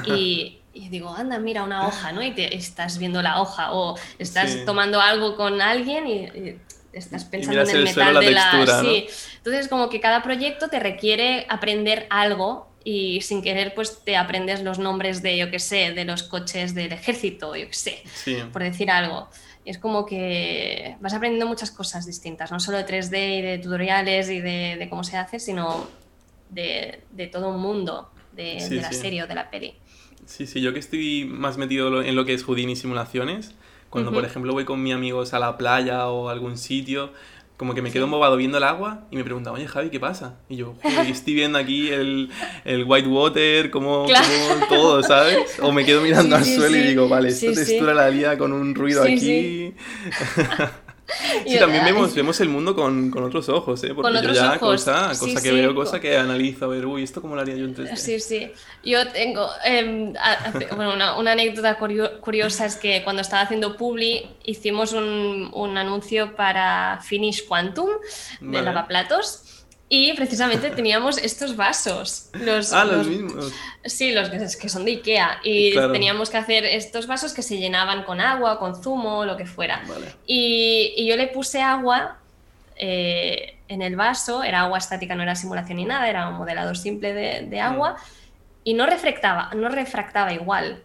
[0.06, 2.22] y, y digo, anda, mira una hoja, ¿no?
[2.22, 6.56] Y te estás viendo la hoja o estás tomando algo con alguien y,
[6.92, 8.80] estás pensando en el, metal de la...
[8.80, 9.06] Sí.
[9.36, 14.62] Entonces, como que cada proyecto te requiere aprender algo y sin querer pues te aprendes
[14.62, 18.02] los nombres de, yo qué sé, de los coches del ejército, yo qué sé,
[18.50, 19.28] por decir algo.
[19.66, 24.30] Es como que vas aprendiendo muchas cosas distintas, no solo de 3D y de tutoriales
[24.30, 25.86] y de, cómo se hace, sino
[26.48, 29.74] de, todo un mundo de, la serie o de la peli.
[30.24, 33.54] Sí, sí, yo que estoy más metido en lo que es Houdini simulaciones,
[33.90, 37.12] cuando por ejemplo voy con mis amigos a la playa o a algún sitio,
[37.58, 40.36] como que me quedo embobado viendo el agua y me preguntan, oye Javi, ¿qué pasa?
[40.48, 40.74] Y yo,
[41.10, 42.30] estoy viendo aquí el,
[42.64, 44.06] el white water, como,
[44.68, 45.38] todo, ¿sabes?
[45.60, 48.74] O me quedo mirando al suelo y digo, vale, esta textura la vida con un
[48.74, 49.74] ruido aquí.
[51.46, 53.94] Sí, también vemos, vemos el mundo con, con otros ojos, ¿eh?
[53.94, 57.34] Porque yo ya cosa, cosa que veo, cosa que analizo, a ver, uy, ¿esto cómo
[57.34, 57.96] lo haría yo en 3D?
[57.96, 58.52] Sí, sí.
[58.84, 60.12] Yo tengo, em,
[60.76, 66.34] bueno, una, una, anécdota curiosa es que cuando estaba haciendo Publi hicimos un, un anuncio
[66.36, 67.90] para Finish Quantum
[68.40, 69.47] de lavaplatos
[69.90, 72.28] y precisamente teníamos estos vasos.
[72.34, 73.52] Los, ah, los, mismos.
[73.84, 75.40] Sí, los que, son de Ikea.
[75.42, 79.46] Y teníamos que hacer estos vasos que se llenaban con agua, con zumo, lo que
[79.46, 79.82] fuera.
[80.26, 82.18] Y, yo le puse agua
[82.76, 86.76] eh, en el vaso, era agua estática, no era simulación ni nada, era un modelador
[86.76, 87.96] simple de, agua.
[88.64, 90.82] Y no refractaba, no refractaba igual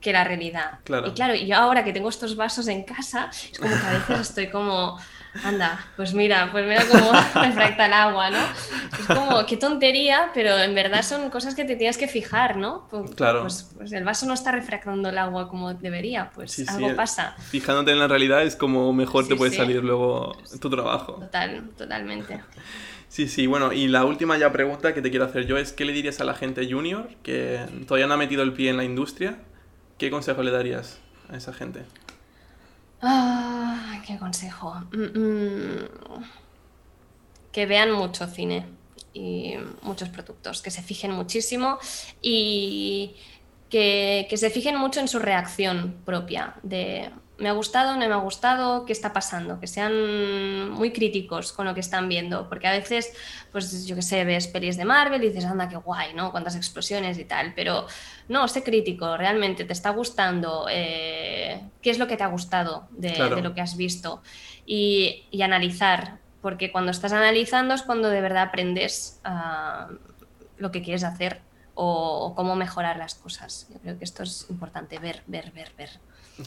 [0.00, 0.78] que la realidad.
[1.06, 4.20] Y claro, yo ahora que tengo estos vasos en casa, es como que a veces
[4.20, 4.98] estoy como
[5.44, 7.12] Anda, pues mira, pues mira cómo
[7.44, 8.38] refracta el agua, ¿no?
[8.38, 12.88] Es como, qué tontería, pero en verdad son cosas que te tienes que fijar, ¿no?
[12.90, 13.42] Pues, claro.
[13.42, 17.36] Pues, pues, el vaso no está refractando el agua como debería, pues algo pasa.
[17.38, 21.14] Fijándote en la realidad es como mejor te puede salir luego tu trabajo.
[21.14, 22.40] Total, totalmente.
[23.08, 25.84] Sí, sí, bueno, y la última ya pregunta que te quiero hacer yo es, ¿qué
[25.84, 28.84] le dirías a la gente junior que todavía no ha metido el pie en la
[28.84, 29.38] industria?
[29.98, 31.84] ¿Qué consejo le darías a esa gente?
[33.02, 34.74] Ah, qué consejo.
[34.92, 36.24] Mm, mm.
[37.52, 38.66] Que vean mucho cine
[39.12, 41.78] y muchos productos, que se fijen muchísimo
[42.22, 43.16] y
[43.68, 47.10] que, que, se fijen mucho en su reacción propia de
[47.40, 51.66] me ha gustado, no me ha gustado, qué está pasando, que sean muy críticos con
[51.66, 53.12] lo que están viendo, porque a veces,
[53.50, 56.30] pues yo qué sé, ves pelis de Marvel y dices, anda, qué guay, ¿no?
[56.30, 57.86] Cuántas explosiones y tal, pero
[58.28, 62.88] no, sé crítico, realmente te está gustando, eh, qué es lo que te ha gustado
[62.90, 64.22] de, lo que has visto
[64.66, 69.88] y, analizar, porque cuando estás analizando es cuando de verdad aprendes ah,
[70.58, 71.40] lo que quieres hacer
[71.74, 73.66] o cómo mejorar las cosas.
[73.72, 75.90] Yo creo que esto es importante, ver, ver, ver, ver.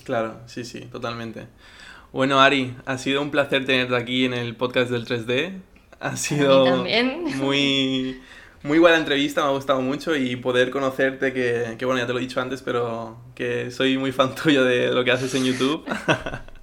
[0.04, 1.48] Claro, sí, sí, totalmente.
[2.12, 5.60] Bueno, Ari, ha sido un placer tenerte aquí en el podcast del 3D.
[6.00, 6.86] Ha sido
[7.38, 8.22] muy
[8.64, 12.14] muy buena entrevista, me ha gustado mucho y poder conocerte, que, que, bueno, ya te
[12.14, 15.46] lo he dicho antes, pero que soy muy fan tuyo de lo que haces en
[15.46, 15.86] YouTube.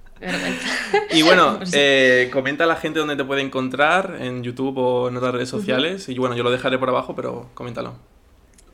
[1.09, 5.17] Y bueno, eh, comenta a la gente dónde te puede encontrar, en YouTube o en
[5.17, 6.09] otras redes sociales.
[6.09, 7.95] Y bueno, yo lo dejaré por abajo, pero coméntalo.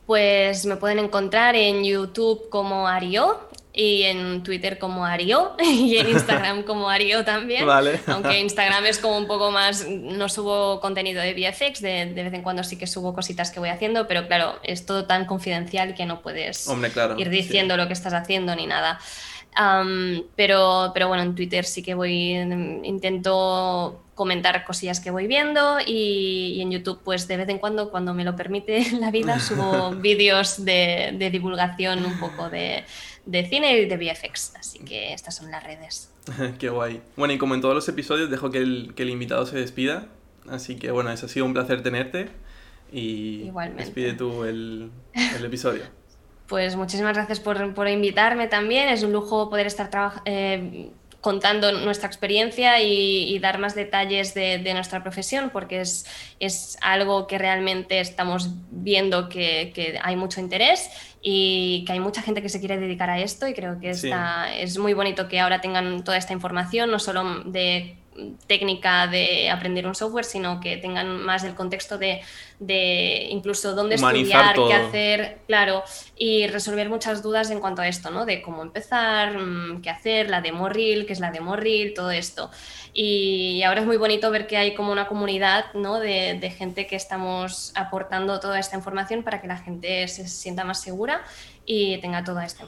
[0.06, 3.47] Pues me pueden encontrar en YouTube como Ario
[3.80, 7.64] y en Twitter como Ario y en Instagram como Ario también.
[7.64, 8.00] Vale.
[8.08, 12.34] Aunque Instagram es como un poco más, no subo contenido de VFX, de, de, vez
[12.34, 15.94] en cuando sí que subo cositas que voy haciendo, pero claro, es todo tan confidencial
[15.94, 17.80] que no puedes Hombre, claro, ir diciendo sí.
[17.80, 18.98] lo que estás haciendo ni nada.
[19.56, 22.32] Um, pero, pero bueno, en Twitter sí que voy,
[22.82, 27.90] intento comentar cosillas que voy viendo y, y, en YouTube pues de vez en cuando,
[27.90, 32.84] cuando me lo permite la vida, subo vídeos de, de, divulgación un poco de,
[33.28, 34.54] de, cine y de VFX.
[34.56, 36.10] Así que estas son las redes.
[36.58, 37.00] Qué guay.
[37.16, 40.06] Bueno, y como en todos los episodios, dejo que el, que el invitado se despida.
[40.48, 42.28] Así que bueno, eso ha sido un placer tenerte.
[42.90, 43.84] Y Igualmente.
[43.84, 45.82] despide tú el, el episodio.
[46.48, 48.88] Pues muchísimas gracias por, por, invitarme también.
[48.88, 49.90] Es un lujo poder estar
[50.24, 50.88] eh,
[51.20, 56.06] contando nuestra experiencia y, y dar más detalles de, de, nuestra profesión, porque es,
[56.38, 60.88] es algo que realmente estamos viendo que, que, hay mucho interés
[61.22, 64.46] y que hay mucha gente que se quiere dedicar a esto y creo que está,
[64.50, 64.60] sí.
[64.60, 67.96] es muy bonito que ahora tengan toda esta información, no solo de
[68.46, 72.20] técnica de aprender un software, sino que tengan más el contexto de,
[72.58, 74.68] de incluso dónde Humanizar estudiar, todo.
[74.68, 75.82] qué hacer, claro,
[76.16, 78.26] y resolver muchas dudas en cuanto a esto, ¿no?
[78.26, 82.10] De cómo empezar, mm, qué hacer, la demo reel, qué es la demo reel, todo
[82.10, 82.50] esto.
[82.92, 86.00] Y ahora es muy bonito ver que hay como una comunidad, ¿no?
[86.00, 90.64] De, de gente que estamos aportando toda esta información para que la gente se sienta
[90.64, 91.22] más segura
[91.64, 92.66] y tenga toda esta,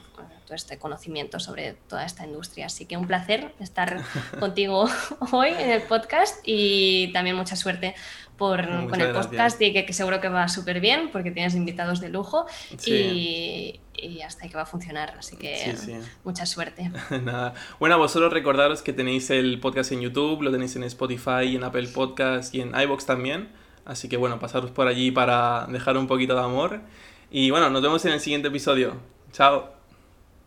[0.51, 2.65] todo este conocimiento sobre toda esta industria.
[2.65, 4.03] Así que un placer estar
[4.39, 4.85] contigo
[5.31, 7.95] hoy en el podcast y también mucha suerte
[8.35, 12.01] por, con el podcast y que, que, seguro que va súper bien porque tienes invitados
[12.01, 13.79] de lujo sí.
[13.95, 15.15] y, y, hasta ahí que va a funcionar.
[15.17, 15.93] Así que sí, sí.
[16.25, 16.91] mucha suerte.
[17.23, 17.53] Nada.
[17.79, 21.87] Bueno, vosotros recordaros que tenéis el podcast en YouTube, lo tenéis en Spotify, en Apple
[21.87, 23.49] Podcast y en iBox también.
[23.85, 26.81] Así que bueno, pasaros por allí para dejar un poquito de amor.
[27.29, 28.97] Y bueno, nos vemos en el siguiente episodio.
[29.31, 29.80] Chao.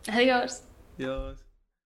[0.08, 0.62] Adiós.
[0.98, 1.43] Adiós.